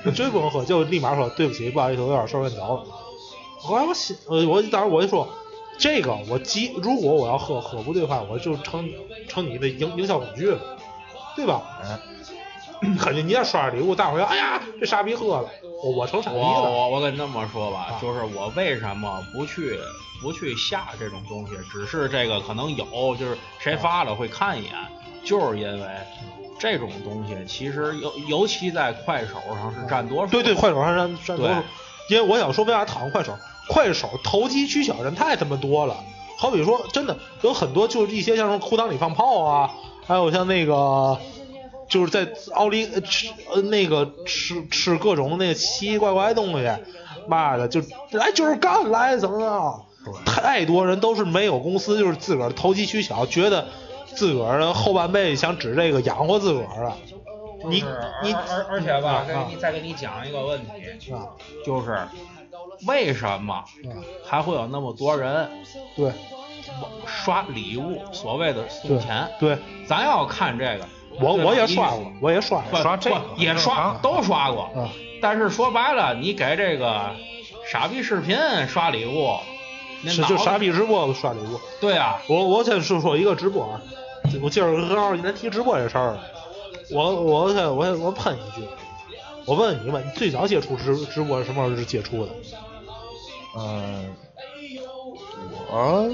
[0.04, 2.84] 我绝对不能喝，就立马说对不起，不好意思，我有点受不了了。
[3.58, 5.28] 后来我想，呃，我当时我就说，
[5.78, 8.88] 这个我急，如果我要喝喝不对的话，我就成
[9.28, 10.58] 成你的营营销工具了，
[11.36, 11.62] 对吧？
[11.82, 11.98] 嗯，
[12.98, 15.48] 肯定你要刷礼物，大伙儿要，哎呀，这傻逼喝了，
[15.82, 16.42] 我我成傻逼了。
[16.42, 19.78] 我我跟你这么说吧，啊就是我为什么不去
[20.22, 24.72] 不去下这种东西，只是这个可能有，就是谁发了会看一眼，
[25.24, 25.86] 就是因为
[26.58, 30.30] 这种东西其实尤尤其在快手上是占多数。
[30.30, 31.54] 对对，快手上占占多数，
[32.10, 33.36] 因为我想说为啥讨厌快手？
[33.66, 35.96] 快手投机取巧人太他妈多了。
[36.36, 39.70] 好比说，真的有很多就是一些像什么裤裆里放炮啊，
[40.06, 41.18] 还有像那个
[41.94, 46.68] 就是在奥利呃吃呃那个吃吃各种那个奇奇怪怪的东西，
[47.28, 47.80] 妈的就
[48.10, 50.12] 来就是干来怎么着？
[50.26, 53.68] 太多人都是没有公司，就是自个儿投机取巧，觉得
[54.12, 56.96] 自个儿的后半辈子想指这个养活自个儿了。
[57.66, 57.84] 你
[58.24, 60.60] 你而而且吧，啊给你再给你讲一个问
[60.98, 61.28] 题，啊
[61.64, 61.96] 就是
[62.88, 63.64] 为什么啊
[64.24, 65.48] 还会有那么多人
[65.94, 66.10] 对
[67.06, 69.28] 刷礼物，所谓的送钱？
[69.38, 70.84] 对，咱要看这个，
[71.20, 74.90] 我我也刷过，我也刷过刷这个也刷啊都刷过，啊。
[75.20, 77.10] 但是说白了，你给这个
[77.70, 78.36] 傻逼视频
[78.68, 79.36] 刷礼物，
[80.04, 81.58] 是就傻逼直播刷礼物。
[81.80, 83.80] 对啊，我我先说说一个直播啊，
[84.42, 86.18] 我今儿正好咱提直播这事儿，
[86.90, 88.66] 我我先我先我喷一句，
[89.46, 92.32] 我问你们，你最早接触直直播什么时候接触的？
[93.56, 94.14] 嗯，
[95.70, 96.10] 我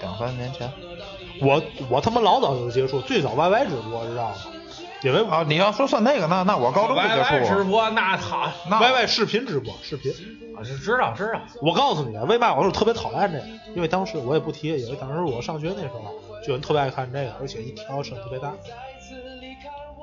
[0.00, 0.70] 两三年前
[1.40, 4.34] 我我他妈老早就接触，最早 YY 直播知道吗？
[5.02, 7.64] 因为啊，你要说算那个，那那我高中就接 YY 直。
[7.64, 10.10] 播那好，那 YY 视频直播视频，
[10.56, 13.44] 啊是知道知道，我告诉你，为嘛我是特别讨厌这个？
[13.74, 16.00] 因为当时我也不提，因为当时我上学那时候
[16.46, 18.54] 就人特别爱看这个，而且一调声特别大，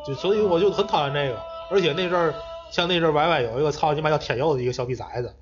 [0.05, 1.39] 就所以我就很讨厌这个。
[1.71, 2.33] 而且那阵儿
[2.69, 5.33] 像那阵儿 YY 有一个操你妈叫天佑的一个小逼崽子，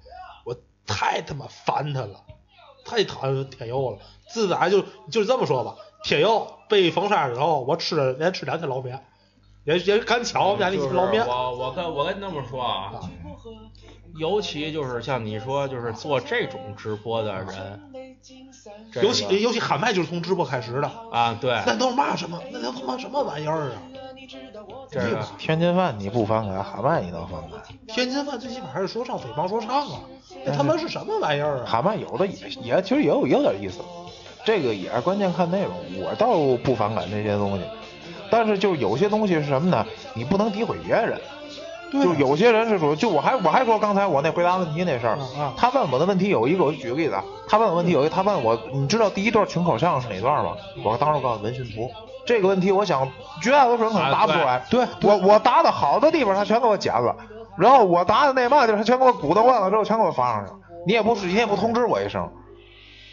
[0.45, 2.21] 我太他妈烦他了，
[2.85, 3.97] 太讨厌天佑了。
[4.29, 9.03] 自打就就这么说吧，天佑被封杀之后，我吃了连吃两天捞面，
[9.63, 11.25] 也也赶巧我们家那就是捞面。
[11.27, 12.99] 我我跟我跟你这么说啊，啊
[14.17, 18.17] 尤其就是像你说，就是做这种直播的人，
[18.91, 22.41] 这个尤其尤其喊麦就是从直播开始的，啊，对，那都是骂什么？
[22.51, 23.81] 那都他妈什么玩意儿啊？
[24.91, 27.61] 这个天津饭你不反感，喊麦你能反感？
[27.87, 30.01] 天津饭最起码还是说唱，北方说唱啊，
[30.43, 31.65] 那他妈是什么玩意儿啊？
[31.65, 33.79] 喊麦有的也也其实也有也有点意思，
[34.43, 35.73] 这个也是关键看内容。
[36.01, 36.27] 我倒
[36.63, 37.63] 不反感这些东西，
[38.29, 39.85] 但是就有些东西是什么呢？
[40.13, 41.19] 你不能诋毁别人。
[41.91, 50.51] 对啊就有些人是属于，就我还我还说刚才我那回答问题那事儿啊啊，他问我的问题有一个，我就举个例子啊，他问我问题有一个，他问我，你知道第一段群口相声是哪段吗？
[50.85, 51.89] 我当时告诉文训图。
[52.27, 53.07] 这个问题，我想
[53.41, 54.57] 绝大多数人可能答不出来。
[54.57, 57.15] 啊对对我我答的好的地方，他全给我剪了，
[57.57, 60.57] 然后我答的那嘛地方，他全给我鼓捣乱了之后，全给我发上去了。
[60.85, 62.29] 你也不是，你也不通知我一声，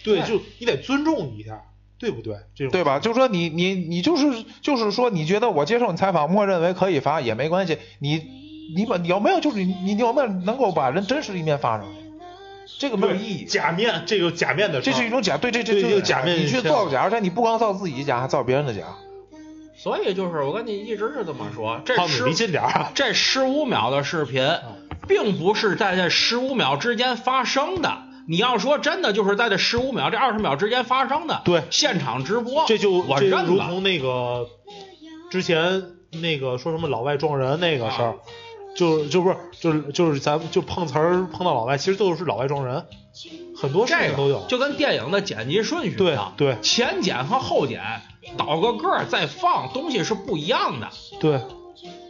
[0.06, 1.60] 对，就你得尊重一下，
[1.98, 2.36] 对不对？
[2.54, 2.98] 这种对吧？
[2.98, 7.78] 就说你你你就是就是说，你觉得我接受你采访，默认为可以发也没关系。
[7.98, 8.22] 你
[8.74, 12.06] 你把有没有就是你你有没有能够把人真实的一面发上去？
[12.78, 13.44] 这个没有意义。
[13.44, 18.82] 假面，这个假面的这，是一种假，对这这这对这个假面你去造个假，而且你不光造自己假，还造别人的假。
[19.76, 22.62] 所以就是我跟你一直是这么说，这胖子十离近点。
[22.94, 24.42] 这十五秒的视频，
[25.06, 28.05] 并不是在这十五秒之间发生的。
[28.28, 33.46] 你要说真的，就是在这十五秒、这二十秒之间发生的，对现场直播，这就我这就认了。
[33.46, 34.48] 如同那个
[35.30, 35.84] 之前
[36.20, 38.14] 那个说什么老外撞人那个事儿，啊
[38.76, 42.84] 就就不是就是就是咱们就碰瓷儿碰到老外，其实都是老外撞人，
[43.56, 44.46] 很多事这情都有个。
[44.48, 47.82] 就跟电影的剪辑顺序一样，对对前剪和后剪
[48.36, 50.88] 倒个个儿再放，东西是不一样的。
[51.20, 51.40] 对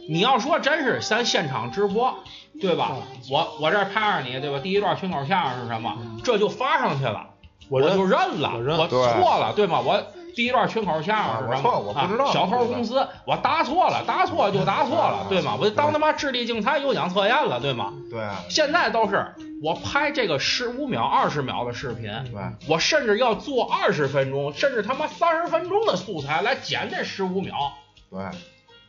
[0.09, 2.15] 你要说真是咱现场直播，
[2.61, 2.89] 对吧？
[2.91, 4.59] 嗯我我这儿拍着你，对吧？
[4.59, 5.97] 第一段群口相声是什么？
[6.23, 7.27] 这就发上去了，
[7.69, 9.81] 我就认了，我错了，对吗？
[9.81, 10.01] 我
[10.33, 11.53] 第一段群口相声是什么？
[11.53, 15.57] 啊我错我不知道啊小偷公司，我答错了，答错了就答错了，对吗？
[15.59, 17.91] 我就当他妈智力竞猜有奖测验了，对吗？
[18.09, 27.73] 对现在都是我拍这个十五秒、二十秒的视频，对，我甚至要做二十分钟，甚至他妈三十分钟的素材来剪这十五秒，
[28.09, 28.19] 对，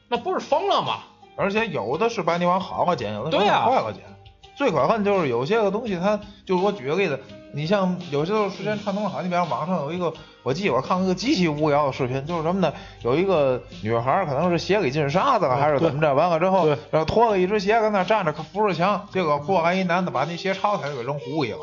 [0.08, 0.98] 那不是疯了吗？
[1.38, 4.02] 而且有的是把你往好了剪，有的对呀往坏了剪。
[4.56, 7.20] 最可恨就是有些个东西它，就是我举个例子，
[7.54, 10.12] 你像有些时候时间串通好，你比方网上有一个，
[10.42, 12.72] 我记我看过一个极其无聊的视频，就是什么呢？
[13.02, 16.12] 有一个女孩可能是鞋给进沙子了，还是怎么着？
[16.12, 21.60] 完了之后，然后脱了一只鞋跟那站着扶着墙，结果过来一男的把那鞋抄起来就给扔湖里了。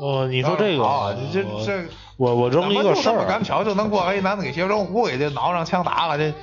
[0.00, 6.34] 哦，你说这个，啊，你这这我我扔一个事怎么就这么赶巧就能过来一男的给鞋扔湖里，这脑上枪打了这。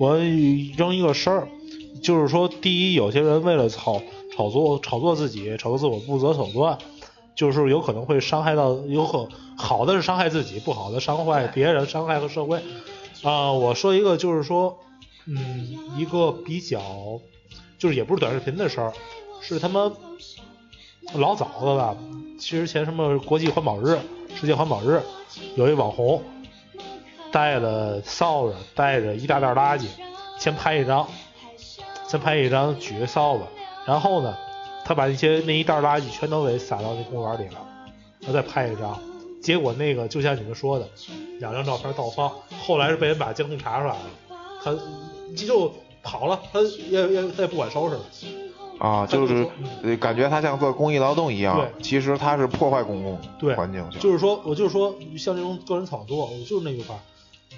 [0.00, 1.48] 我扔一个事儿，
[2.02, 4.00] 就是说，第一，有些人为了炒
[4.34, 6.78] 炒作炒作自己，炒作自我不择手段，
[7.34, 9.28] 就是有可能会伤害到，有可
[9.58, 12.62] 好的是伤害自己，不好的伤害别人，伤害和社会。
[13.22, 14.78] 啊、我说一个，就是说，
[15.26, 16.80] 嗯，一个比较，
[17.76, 18.94] 就是也不是短视频的事儿，
[19.42, 19.92] 是他们
[21.12, 21.94] 老早的了，
[22.38, 23.98] 其实前什么国际环保日、
[24.34, 25.02] 世界环保日，
[25.56, 26.22] 有一网红
[27.32, 29.86] 带了扫帚，带着一大袋垃圾，
[30.38, 31.06] 先拍一张，
[32.06, 33.46] 先拍一张举着扫把，
[33.86, 34.36] 然后呢，
[34.84, 37.60] 他把那些那一袋垃圾全都给撒到那公园里了，
[38.20, 38.98] 他再拍一张，
[39.42, 40.88] 结果那个就像你们说的，
[41.38, 42.30] 两张照片倒放，
[42.62, 44.00] 后来是被人把监控查出来了，
[44.62, 44.76] 他
[45.36, 45.72] 就
[46.02, 48.00] 跑了，他也也他也不管收拾了。
[48.78, 49.46] 啊，就是
[49.98, 53.86] 感觉他像做公益劳动一样，对其实他是破坏公共环境。
[54.00, 56.98] 就是说，我就是说，像这种个人炒作，我就是那句话，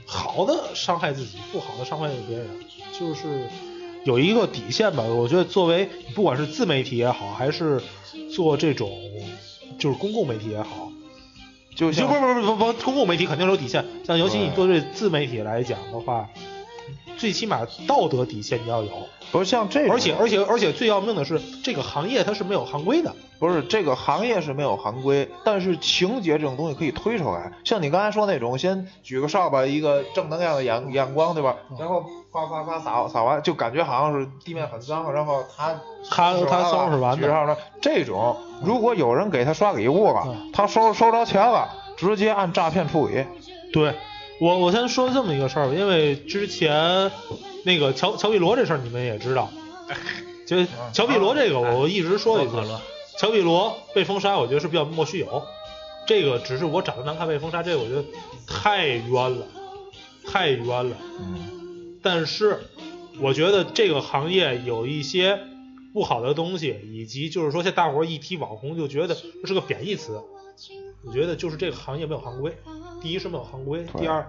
[0.07, 2.47] 好的伤害自己，不好的伤害别人，
[2.93, 3.49] 就是
[4.05, 5.03] 有一个底线吧。
[5.03, 7.81] 我觉得作为不管是自媒体也好，还是
[8.35, 8.91] 做这种
[9.79, 10.93] 就是公共媒体也好，
[11.75, 16.29] 就不是不是不是不公共媒体肯定是有底线，像尤其你做这自媒体来讲的话，
[17.17, 18.91] 最起码道德底线你要有，
[19.33, 23.13] 不是像这种，而且而且而且最要命的是，这个行业它是没有行规的。
[23.41, 27.51] 不是这个行业是没有行规，但是情节这种东西可以推出来。
[27.65, 31.57] 像你刚才说那种，先举个扫把，一个正能量的眼眼光，对吧？
[31.77, 35.75] 然后啪啪啪扫扫完，就感觉好像是地面很脏，然后他
[36.09, 43.25] 他他收拾完的举上了这种，如果有人给他刷礼物了嗯，他收收着钱了，直接按诈骗处理。
[43.73, 43.93] 对
[44.41, 47.11] 我，我先说这么一个事儿吧，因为之前
[47.65, 49.51] 那个乔乔碧罗这事儿你们也知道，
[50.47, 50.57] 就
[50.93, 52.57] 乔碧罗这个我一直说一句，
[53.19, 55.43] 乔碧罗被封杀，我觉得是比较莫须有，
[56.07, 58.05] 这个只是我长得难看被封杀，这个我觉得
[58.47, 59.47] 太冤了，
[60.27, 60.97] 太冤了。
[61.21, 62.61] 嗯，但是
[63.21, 65.39] 我觉得这个行业有一些
[65.93, 70.21] 不好的东西，以及就是说，现在大伙儿一提网红就觉得这是个贬义词。
[71.05, 72.57] 我觉得就是这个行业没有行规，
[73.03, 74.25] 第一是没有行规，第二，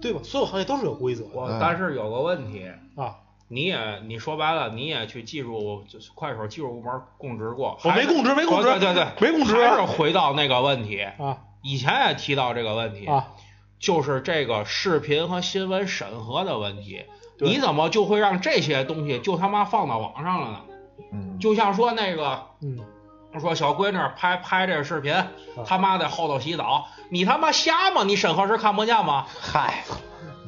[0.00, 0.20] 对吧？
[0.22, 3.16] 所有行业都是有规则的我嗯但是有个问题，啊。
[3.50, 13.28] 你也你说白了，你也去技术就是快手技术部门供职过，我没供职没供职对对对，没供职还是回到那个问题，啊以前也提到这个问题，啊！
[13.80, 17.04] 就是这个视频和新闻审核的问题。
[17.40, 20.60] 你怎么就会让这些东西就他妈放到网上了呢？
[21.12, 22.78] 嗯，就像说那个嗯，
[23.40, 25.14] 说小闺女拍拍这个视频，
[25.66, 28.02] 他妈在后头洗澡，你他妈瞎吗？
[28.04, 29.26] 你审核时看不见吗？
[29.40, 29.84] 嗨，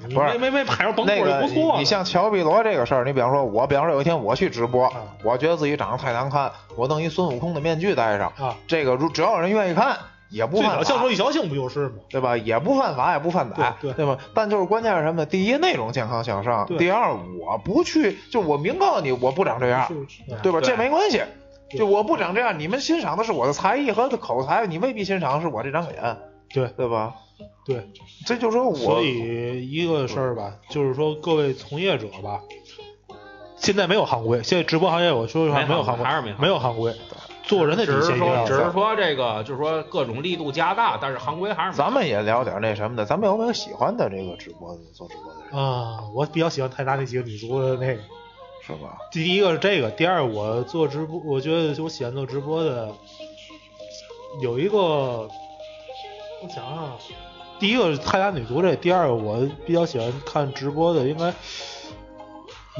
[0.07, 1.73] 你不是没没没拍着崩过那个就不。
[1.75, 9.97] 你你像乔碧罗这个事儿，你比方说，我比方说有一天我去直播，啊我觉得自己长得太难看，我弄一孙悟空的面具戴上，啊，这个如只要有人愿意看，
[10.31, 11.13] 也不犯法早相说。
[11.13, 11.95] 一小性不就是吗？
[12.09, 12.37] 对吧？
[12.37, 14.17] 也不犯法，也不犯歹，对对吧？
[14.35, 15.27] 但就是关键是什么？
[15.27, 19.87] 第一，内容健康向上；对第二，我不去，就我明告诉你，我不长这样，
[20.43, 20.61] 对吧？
[20.63, 21.27] 这没关系，对
[21.77, 26.19] 就我不长这样，你们欣赏的是我的才艺和口才，你未必欣赏的是我这张脸，
[26.53, 26.69] 对。
[26.77, 27.15] 对吧？
[27.65, 27.89] 对，
[28.27, 32.41] 这就说我，所以一个事儿吧，就是说各位从业者吧，
[33.57, 36.95] 现在没有行规，现在直播行业我说实话没没有行规，还是没没有行规，
[37.45, 38.47] 做人的底线一定要在。
[38.47, 48.01] 只是说这个，就是说各种力度加大，但是行规还是咱们也聊点那什么的，咱们有没有喜欢的这个直播的做直播的人，啊，我比较喜欢泰达那几个女足的那个。
[48.71, 48.97] 是吧？
[49.11, 52.89] 第一个是这个，第二我做直播，我觉得我喜欢做直播的
[54.41, 56.97] 有一个，我想想啊，
[57.59, 61.35] 第一个是泰达女足这，第二个我比较喜欢看直播的，应该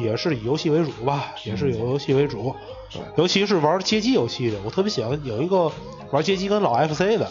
[0.03, 2.55] 也是以游戏为主吧，也是以游戏为主，
[2.93, 5.71] 对尤其是玩街机游戏的，我特别喜欢有一个
[6.11, 7.31] 玩街机跟老 FC 的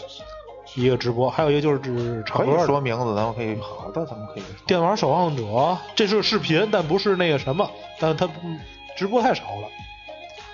[0.76, 2.66] 一个直播，还有一个就是指唱可以。
[2.66, 4.44] 说名字，咱们可以好的，咱们可以。
[4.66, 8.60] 电玩守望者，这是视频，但不是那个什么，但它嗯
[8.96, 9.68] 直播太少了。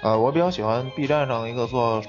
[0.01, 2.01] 呃，我比较喜欢 B 站上一个做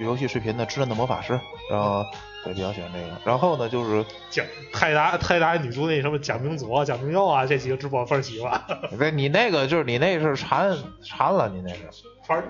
[0.00, 1.32] 游戏视频的《吃人的魔法师》，
[1.70, 2.04] 然后
[2.44, 3.06] 对比较喜欢这个。
[3.24, 8.60] 然后呢，就是蒋泰达泰达女足那什么蒋明左、蒋明佑啊，这几个直播分儿喜欢。
[8.98, 11.88] 对你那个就是你那是馋馋了，你那是，
[12.26, 12.48] 反正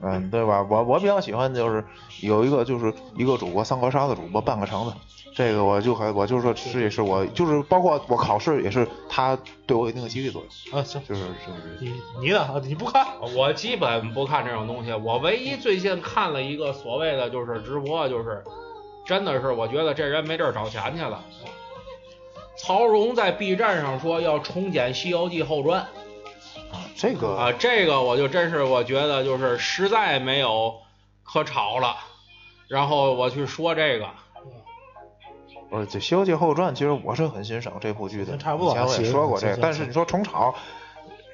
[0.00, 0.66] 嗯，对吧？
[0.68, 1.84] 我我比较喜欢就是
[2.20, 4.92] 有一个就是一个主播三国杀的主播半个橙子，
[5.34, 12.40] 这个我就还，我就说这也是我，就是包括我考试也是，他对我有一定的激励作用，啊，行，就是就是你你呢？
[12.40, 13.06] 啊你不看？
[13.34, 18.42] 我基本不看这种东西，我唯一最近看了一个所谓的就是直播，就是
[19.06, 21.22] 真的是我觉得这人没地儿找钱去了。
[22.58, 25.80] 曹荣在 B 站上说要重剪《西游记后传》
[26.74, 30.74] 啊，这个啊，这个我就真是我觉得就是实在没有
[31.22, 31.96] 可炒了，
[32.66, 34.06] 然后我去说这个，
[35.70, 40.54] 呃，这《西游记后传》其实我是很欣赏这部剧的，差不多以前我也行说过这个，但是你说重炒，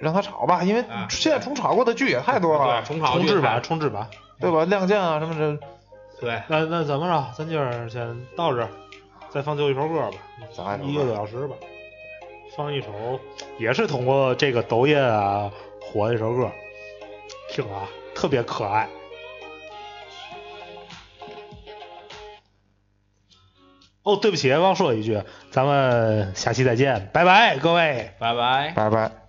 [0.00, 4.10] 让他炒吧，因为啊现在重炒过的剧也太多了对，，重炒剧重置版，重置版。
[4.40, 4.64] 对吧？
[4.64, 5.66] 亮剑啊什么的，
[6.22, 7.34] 对，那那怎么着？
[7.36, 8.68] 咱今儿先到这儿，
[9.28, 10.08] 再放最后一首歌
[10.56, 11.56] 吧，一个多小时吧。
[12.56, 13.18] 放一首
[13.58, 15.50] 也是通过这个抖音啊
[15.80, 16.48] 火的一首歌，
[17.50, 18.88] 听啊，特别可爱。
[24.04, 25.20] 哦，对不起，忘说一句，
[25.50, 28.12] 咱们下期再见，拜拜，各位。
[28.20, 28.72] 拜拜。
[28.76, 29.21] 拜拜。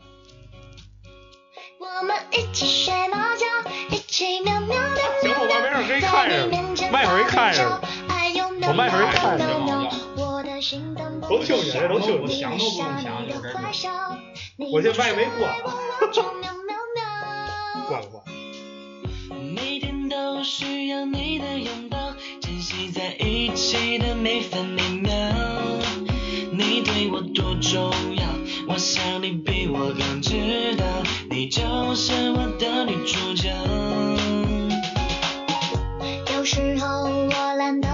[8.73, 13.91] 我麦克给你看着喵喵喵，我的心动都听见这都听见你想都不用想你的就真是坏笑
[14.57, 15.53] 我这麦没关。
[17.87, 18.23] 关了关。
[22.91, 25.11] 在一起的每分每秒。
[26.51, 28.25] 你对我多重要，
[28.67, 30.83] 我想你比我更知道，
[31.29, 31.61] 你就
[31.93, 33.53] 是我的女主角。
[36.35, 37.92] 有时候我懒得